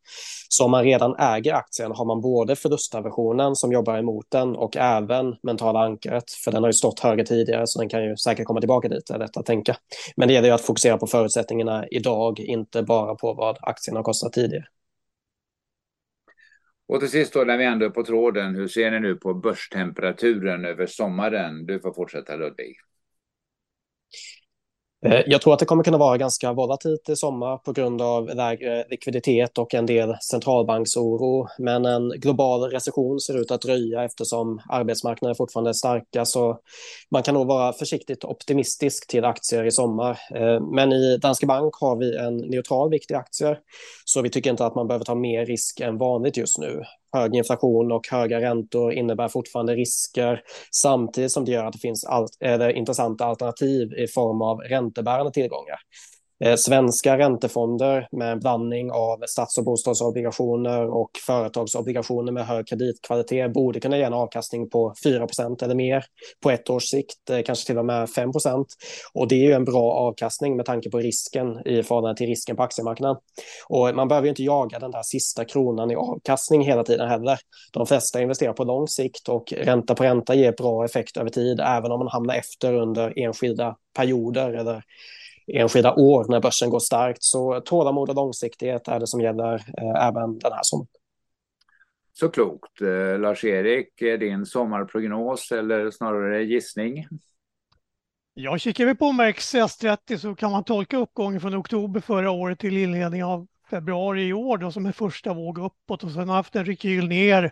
Så 0.50 0.66
om 0.66 0.72
man 0.72 0.84
redan 0.84 1.16
äger 1.16 1.54
aktien 1.54 1.92
har 1.92 2.06
man 2.06 2.22
både 2.22 2.56
förlustaversionen 2.56 3.56
som 3.56 3.72
jobbar 3.72 3.98
emot 3.98 4.26
den 4.30 4.56
och 4.56 4.78
även 4.78 5.36
mentala 5.44 5.80
ankaret, 5.80 6.32
för 6.32 6.52
den 6.52 6.64
har 6.64 6.70
ju 6.70 6.74
stått 6.74 7.00
högre 7.00 7.26
tidigare 7.26 7.68
så 7.68 7.80
den 7.80 7.90
kan 7.90 8.04
ju 8.04 8.18
säkert 8.18 8.46
komma 8.46 8.60
tillbaka 8.60 8.88
dit, 8.88 9.10
är 9.10 9.20
detta 9.20 9.40
att 9.40 9.46
tänka. 9.46 9.76
Men 10.16 10.28
det 10.28 10.34
gäller 10.34 10.48
ju 10.48 10.54
att 10.54 10.62
fokusera 10.62 10.98
på 10.98 11.08
förutsättningarna 11.08 11.88
idag, 11.88 12.40
inte 12.40 12.84
bara 12.84 13.16
på 13.16 13.34
vad 13.34 13.58
aktien 13.62 13.96
har 13.96 14.04
kostat 14.04 14.34
tidigare. 14.34 14.66
Och 16.88 17.00
till 17.00 17.10
sist 17.10 17.34
då, 17.34 17.44
när 17.44 17.58
vi 17.58 17.66
ändå 17.66 17.86
är 17.86 17.90
på 17.90 18.04
tråden, 18.04 18.56
hur 18.56 18.68
ser 18.68 18.92
ni 18.92 19.00
nu 19.00 19.16
på 19.16 19.34
börstemperaturen 19.34 20.66
över 20.66 20.86
sommaren? 20.86 21.66
Du 21.66 21.80
får 21.80 21.94
fortsätta 21.94 22.36
Ludvig. 22.36 22.78
Eh, 25.06 25.22
jag 25.28 25.42
tror 25.42 25.54
att 25.54 25.60
det 25.60 25.66
kommer 25.66 25.84
kunna 25.84 25.98
vara 25.98 26.18
ganska 26.18 26.54
volatilt 26.54 27.10
i 27.10 27.16
sommar 27.16 27.58
på 27.58 27.72
grund 27.72 28.02
av 28.02 28.36
lägre 28.36 28.86
likviditet 28.90 29.58
och 29.58 29.74
en 29.74 29.86
del 29.86 30.16
centralbanksoro. 30.22 31.48
Men 31.58 31.86
en 31.86 32.10
global 32.10 32.72
recession 32.72 33.20
ser 33.20 33.42
ut 33.42 33.52
att 33.52 33.62
dröja 33.62 34.04
eftersom 34.04 34.62
arbetsmarknaden 34.70 35.36
fortfarande 35.36 35.70
är 35.70 35.74
starka. 35.74 36.26
Så 36.26 36.60
man 37.12 37.24
kan 37.24 37.34
nog 37.34 37.48
vara 37.48 37.74
försiktigt 37.74 38.24
optimistisk 38.24 39.08
till 39.08 39.26
aktier 39.26 39.64
i 39.64 39.72
sommar. 39.72 40.20
Eh, 40.36 40.62
men 40.62 40.92
i 40.92 41.18
Danske 41.18 41.46
Bank 41.46 41.76
har 41.76 41.96
vi 41.96 42.18
en 42.18 42.38
neutral 42.38 42.90
vikt 42.90 43.12
i 43.12 43.14
aktier. 43.14 43.60
Så 44.06 44.22
vi 44.22 44.30
tycker 44.30 44.50
inte 44.50 44.66
att 44.66 44.76
man 44.76 44.88
behöver 44.88 45.06
ta 45.06 45.16
mer 45.16 45.46
risk 45.46 45.80
än 45.80 45.98
vanligt 45.98 46.38
just 46.38 46.58
nu 46.58 46.84
hög 47.18 47.36
inflation 47.36 47.92
och 47.92 48.08
höga 48.12 48.42
räntor 48.42 48.94
innebär 48.94 49.28
fortfarande 49.28 49.76
risker 49.76 50.42
samtidigt 50.72 51.32
som 51.32 51.46
det 51.46 51.52
gör 51.52 51.66
att 51.66 51.74
det 51.74 51.80
finns 51.80 52.06
allt, 52.06 52.32
intressanta 52.76 53.26
alternativ 53.26 53.94
i 53.94 54.08
form 54.08 54.42
av 54.42 54.58
räntebärande 54.58 55.32
tillgångar. 55.32 55.78
Eh, 56.44 56.56
svenska 56.56 57.18
räntefonder 57.18 58.08
med 58.12 58.32
en 58.32 58.40
blandning 58.40 58.92
av 58.92 59.24
stats 59.28 59.58
och 59.58 59.64
bostadsobligationer 59.64 60.88
och 60.90 61.12
företagsobligationer 61.26 62.32
med 62.32 62.46
hög 62.46 62.68
kreditkvalitet 62.68 63.54
borde 63.54 63.80
kunna 63.80 63.98
ge 63.98 64.04
en 64.04 64.14
avkastning 64.14 64.70
på 64.70 64.94
4% 65.04 65.64
eller 65.64 65.76
mer 65.76 66.06
på 66.44 66.52
ett 66.52 66.70
års 66.70 66.84
sikt, 66.84 67.30
eh, 67.30 67.42
kanske 67.42 67.68
till 67.68 67.78
och 67.78 67.86
med 67.86 68.10
5 68.10 68.32
Och 69.14 69.28
det 69.28 69.36
är 69.36 69.46
ju 69.48 69.52
en 69.52 69.66
bra 69.66 69.92
avkastning 69.92 70.56
med 70.56 70.66
tanke 70.66 70.90
på 70.90 70.98
risken 70.98 71.68
i 71.68 71.84
förhållande 71.84 72.18
till 72.18 72.28
risken 72.28 72.56
på 72.56 72.64
aktiemarknaden. 72.64 73.18
Och 73.70 73.96
man 73.96 74.08
behöver 74.08 74.26
ju 74.26 74.30
inte 74.30 74.44
jaga 74.44 74.80
den 74.80 74.92
där 74.92 75.04
sista 75.04 75.46
kronan 75.46 75.92
i 75.92 75.96
avkastning 75.96 76.62
hela 76.62 76.84
tiden 76.84 77.10
heller. 77.10 77.40
De 77.74 77.88
flesta 77.88 78.22
investerar 78.22 78.54
på 78.54 78.64
lång 78.64 78.88
sikt 78.88 79.30
och 79.30 79.54
ränta 79.58 79.96
på 79.96 80.04
ränta 80.04 80.36
ger 80.36 80.52
bra 80.52 80.86
effekt 80.86 81.18
över 81.18 81.30
tid, 81.30 81.60
även 81.60 81.92
om 81.92 82.00
man 82.00 82.08
hamnar 82.08 82.36
efter 82.36 82.74
under 82.74 83.14
enskilda 83.20 83.76
perioder 83.96 84.54
eller 84.54 84.84
enskilda 85.54 85.94
år 85.94 86.26
när 86.30 86.40
börsen 86.40 86.70
går 86.70 86.80
starkt. 86.80 87.24
Så 87.24 87.62
tålamod 87.62 88.10
och 88.10 88.16
långsiktighet 88.16 88.88
är 88.88 89.00
det 89.00 89.08
som 89.08 89.22
gäller 89.22 89.54
eh, 89.56 90.08
även 90.08 90.40
den 90.40 90.52
här 90.52 90.64
sommaren. 90.64 90.88
Så 92.14 92.30
klokt. 92.30 92.82
Eh, 92.82 93.20
Lars-Erik, 93.20 94.00
din 94.00 94.46
sommarprognos 94.46 95.52
eller 95.52 95.92
snarare 95.92 96.44
gissning? 96.44 97.08
Jag 98.34 98.60
kikar 98.62 98.86
vi 98.86 98.96
på 98.96 99.06
OMX30 99.06 100.18
så 100.18 100.36
kan 100.36 100.52
man 100.52 100.64
tolka 100.64 100.98
uppgången 100.98 101.42
från 101.42 101.56
oktober 101.56 102.00
förra 102.00 102.32
året 102.32 102.60
till 102.60 102.78
inledning 102.78 103.24
av 103.24 103.48
februari 103.70 104.28
i 104.28 104.34
år 104.34 104.58
då, 104.58 104.72
som 104.72 104.86
en 104.86 104.94
första 104.94 105.34
våg 105.34 105.58
uppåt 105.58 106.04
och 106.04 106.12
sen 106.12 106.30
haft 106.30 106.56
en 106.56 106.66
rekyl 106.66 107.08
ner 107.08 107.52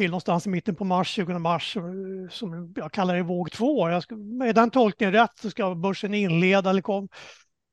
till 0.00 0.10
någonstans 0.10 0.46
i 0.46 0.50
mitten 0.50 0.74
på 0.74 0.84
mars, 0.84 1.08
20 1.08 1.38
mars, 1.38 1.76
eh, 1.76 1.82
som 2.30 2.72
jag 2.76 2.92
kallar 2.92 3.16
det 3.16 3.22
våg 3.22 3.52
två. 3.52 3.90
Jag 3.90 4.02
ska, 4.02 4.16
med 4.16 4.54
den 4.54 4.70
tolkningen 4.70 5.12
rätt 5.12 5.38
så 5.42 5.50
ska 5.50 5.74
börsen 5.74 6.14
inleda, 6.14 6.70
eller 6.70 6.82
kom, 6.82 7.08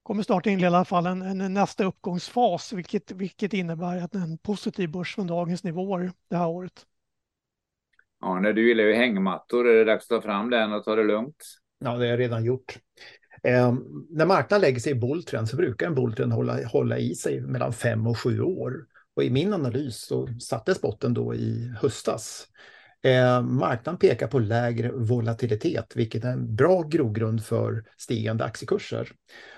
kommer 0.04 0.24
snart 0.24 0.46
inleda 0.46 0.74
i 0.74 0.76
alla 0.76 0.86
fall 0.86 1.06
en, 1.06 1.22
en, 1.22 1.54
nästa 1.54 1.84
uppgångsfas, 1.84 2.74
vilket, 2.74 3.12
vilket 3.12 3.54
innebär 3.54 4.04
att 4.04 4.16
en 4.16 4.38
positiv 4.38 4.92
börs 4.92 5.16
från 5.16 5.28
dagens 5.28 5.63
nivåer 5.63 6.12
det 6.30 6.38
här 6.38 6.48
året. 6.48 6.86
Ja, 8.22 8.40
när 8.40 8.54
du 8.54 8.68
gillar 8.68 8.84
ju 8.84 8.94
hängmattor, 8.94 9.68
är 9.68 9.76
det 9.76 9.86
dags 9.86 10.04
att 10.04 10.10
ta 10.10 10.22
fram 10.22 10.50
den 10.50 10.74
och 10.74 10.84
ta 10.84 10.96
det 10.96 11.04
lugnt? 11.04 11.44
Ja, 11.80 11.92
det 11.92 11.98
har 11.98 12.06
jag 12.06 12.20
redan 12.20 12.44
gjort. 12.44 12.78
Eh, 13.44 13.76
när 14.10 14.26
marknaden 14.26 14.62
lägger 14.62 14.80
sig 14.80 14.92
i 14.92 14.96
bulltrend 14.96 15.50
så 15.50 15.58
brukar 15.58 15.88
en 15.88 15.96
bulltrend 15.96 16.34
hålla, 16.34 16.68
hålla 16.68 16.98
i 16.98 17.16
sig 17.16 17.42
mellan 17.42 17.74
fem 17.74 18.08
och 18.08 18.20
sju 18.20 18.42
år. 18.42 18.74
Och 19.17 19.23
i 19.23 19.30
min 19.30 19.53
analys 19.53 19.97
så 20.06 20.27
sattes 20.39 20.82
botten 20.82 21.13
då 21.13 21.36
i 21.36 21.73
höstas. 21.82 22.47
Eh, 23.03 23.41
marknaden 23.41 23.99
pekar 23.99 24.27
på 24.27 24.39
lägre 24.39 24.91
volatilitet, 24.91 25.95
vilket 25.95 26.23
är 26.23 26.32
en 26.32 26.56
bra 26.56 26.82
grogrund 26.82 27.45
för 27.45 27.84
stigande 27.97 28.43
aktiekurser. 28.43 29.12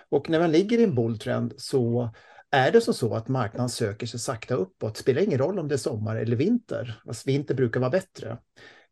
Och 0.10 0.30
när 0.30 0.40
man 0.40 0.52
ligger 0.52 0.78
i 0.78 0.84
en 0.84 0.96
bulltrend 0.96 1.54
så 1.58 2.10
är 2.52 2.72
det 2.72 2.82
som 2.82 2.94
så 2.94 3.16
att 3.16 3.28
marknaden 3.28 3.70
söker 3.70 4.08
sig 4.08 4.20
sakta 4.20 4.56
uppåt. 4.56 4.96
Det 4.96 5.02
spelar 5.02 5.22
ingen 5.22 5.40
roll 5.40 5.60
om 5.60 5.68
det 5.68 5.76
är 5.76 5.78
sommar 5.78 6.16
eller 6.16 6.36
vinter. 6.36 7.02
Alltså, 7.06 7.24
vinter 7.26 7.56
brukar 7.56 7.80
vara 7.80 7.92
bättre. 7.92 8.38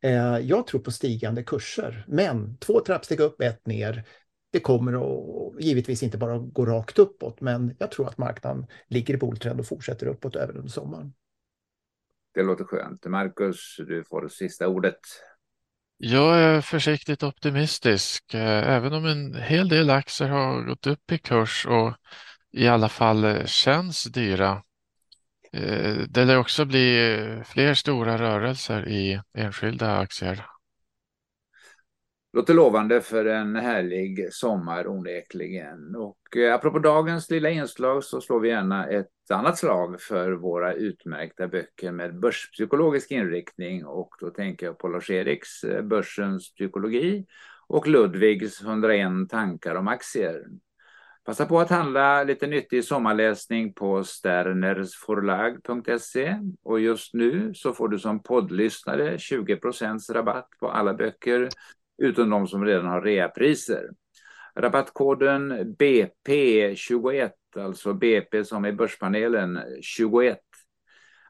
Eh, 0.04 0.38
jag 0.38 0.68
tror 0.68 0.82
på 0.82 0.92
stigande 0.92 1.44
kurser, 1.44 2.06
men 2.08 2.58
två 2.58 2.80
trappsteg 2.80 3.20
upp, 3.20 3.42
ett 3.42 3.68
ner 3.68 4.06
det 4.58 4.62
kommer 4.62 4.94
att 4.94 5.64
givetvis 5.64 6.04
inte 6.04 6.18
bara 6.18 6.38
gå 6.38 6.66
rakt 6.66 7.00
uppåt, 7.00 7.42
men 7.42 7.76
jag 7.80 7.92
tror 7.92 8.08
att 8.08 8.18
marknaden 8.18 8.66
ligger 8.88 9.14
i 9.14 9.18
bulltrend 9.18 9.60
och 9.60 9.68
fortsätter 9.68 10.08
uppåt 10.08 10.36
även 10.36 10.58
under 10.58 10.70
sommaren. 10.70 11.14
Det 12.34 12.44
låter 12.44 12.64
skönt. 12.64 13.06
Marcus, 13.06 13.76
du 13.78 14.04
får 14.04 14.22
det 14.22 14.30
sista 14.30 14.68
ordet. 14.68 15.00
Jag 15.98 16.40
är 16.40 16.62
försiktigt 16.62 17.24
optimistisk, 17.24 18.34
eh, 18.34 18.70
även 18.70 18.94
om 18.94 19.06
en 19.06 19.36
hel 19.36 19.70
del 19.70 19.90
aktier 19.90 20.30
har 20.30 20.64
gått 20.64 20.88
upp 20.88 21.12
i 21.12 21.18
kurs 21.18 21.66
och 21.66 21.94
i 22.52 22.68
alla 22.68 22.90
fall 22.90 23.24
eh, 23.24 23.46
känns 23.46 24.04
dyra. 24.04 24.64
Eh, 25.54 25.96
det 26.10 26.26
lär 26.26 26.38
också 26.38 26.66
bli 26.66 27.18
fler 27.46 27.74
stora 27.74 28.18
rörelser 28.18 28.88
i 28.88 29.22
enskilda 29.34 29.98
aktier. 29.98 30.46
Låter 32.38 32.54
lovande 32.54 33.02
för 33.02 33.26
en 33.26 33.56
härlig 33.56 34.34
sommar 34.34 34.88
onekligen. 34.88 35.96
Och 35.96 36.38
eh, 36.38 36.54
apropå 36.54 36.80
dagens 36.80 37.30
lilla 37.30 37.50
inslag 37.50 38.04
så 38.04 38.22
slår 38.22 38.40
vi 38.40 38.50
gärna 38.50 38.88
ett 38.88 39.12
annat 39.30 39.58
slag 39.58 40.02
för 40.02 40.32
våra 40.32 40.74
utmärkta 40.74 41.48
böcker 41.48 41.92
med 41.92 42.20
börspsykologisk 42.20 43.12
inriktning. 43.12 43.86
Och 43.86 44.10
då 44.20 44.30
tänker 44.30 44.66
jag 44.66 44.78
på 44.78 44.88
Lars-Eriks 44.88 45.64
eh, 45.64 45.82
Börsens 45.82 46.54
psykologi 46.54 47.26
och 47.68 47.88
Ludvigs 47.88 48.62
101 48.62 49.30
tankar 49.30 49.76
om 49.76 49.88
aktier. 49.88 50.46
Passa 51.26 51.46
på 51.46 51.60
att 51.60 51.70
handla 51.70 52.24
lite 52.24 52.48
nyttig 52.48 52.86
sommarläsning 52.86 53.74
på 53.74 54.04
sternersforlag.se 54.04 56.36
och 56.64 56.80
just 56.80 57.14
nu 57.14 57.54
så 57.54 57.74
får 57.74 57.88
du 57.88 58.00
som 58.00 58.24
poddlyssnare 58.24 59.18
20% 59.18 60.14
rabatt 60.14 60.50
på 60.60 60.72
alla 60.72 60.94
böcker 60.94 61.50
utom 61.98 62.30
de 62.30 62.48
som 62.48 62.66
redan 62.66 62.86
har 62.86 63.02
reapriser. 63.02 63.90
Rabattkoden 64.56 65.76
BP21, 65.76 67.32
alltså 67.56 67.94
BP 67.94 68.46
som 68.46 68.66
är 68.66 68.72
börspanelen 68.72 69.60
21 69.82 70.40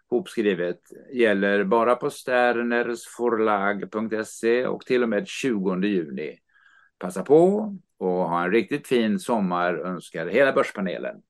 hopskrivet, 0.10 0.80
gäller 1.14 1.64
bara 1.64 1.96
på 1.96 2.10
sternersforlag.se 2.10 4.68
och 4.68 4.86
till 4.86 5.04
och 5.04 5.10
med 5.10 5.28
20 5.28 5.76
juni. 5.76 6.40
Passa 7.00 7.24
på 7.24 7.76
och 7.98 8.30
ha 8.30 8.44
en 8.44 8.52
riktigt 8.52 8.88
fin 8.88 9.20
sommar 9.20 9.74
önskar 9.74 10.28
hela 10.28 10.54
börspanelen. 10.54 11.22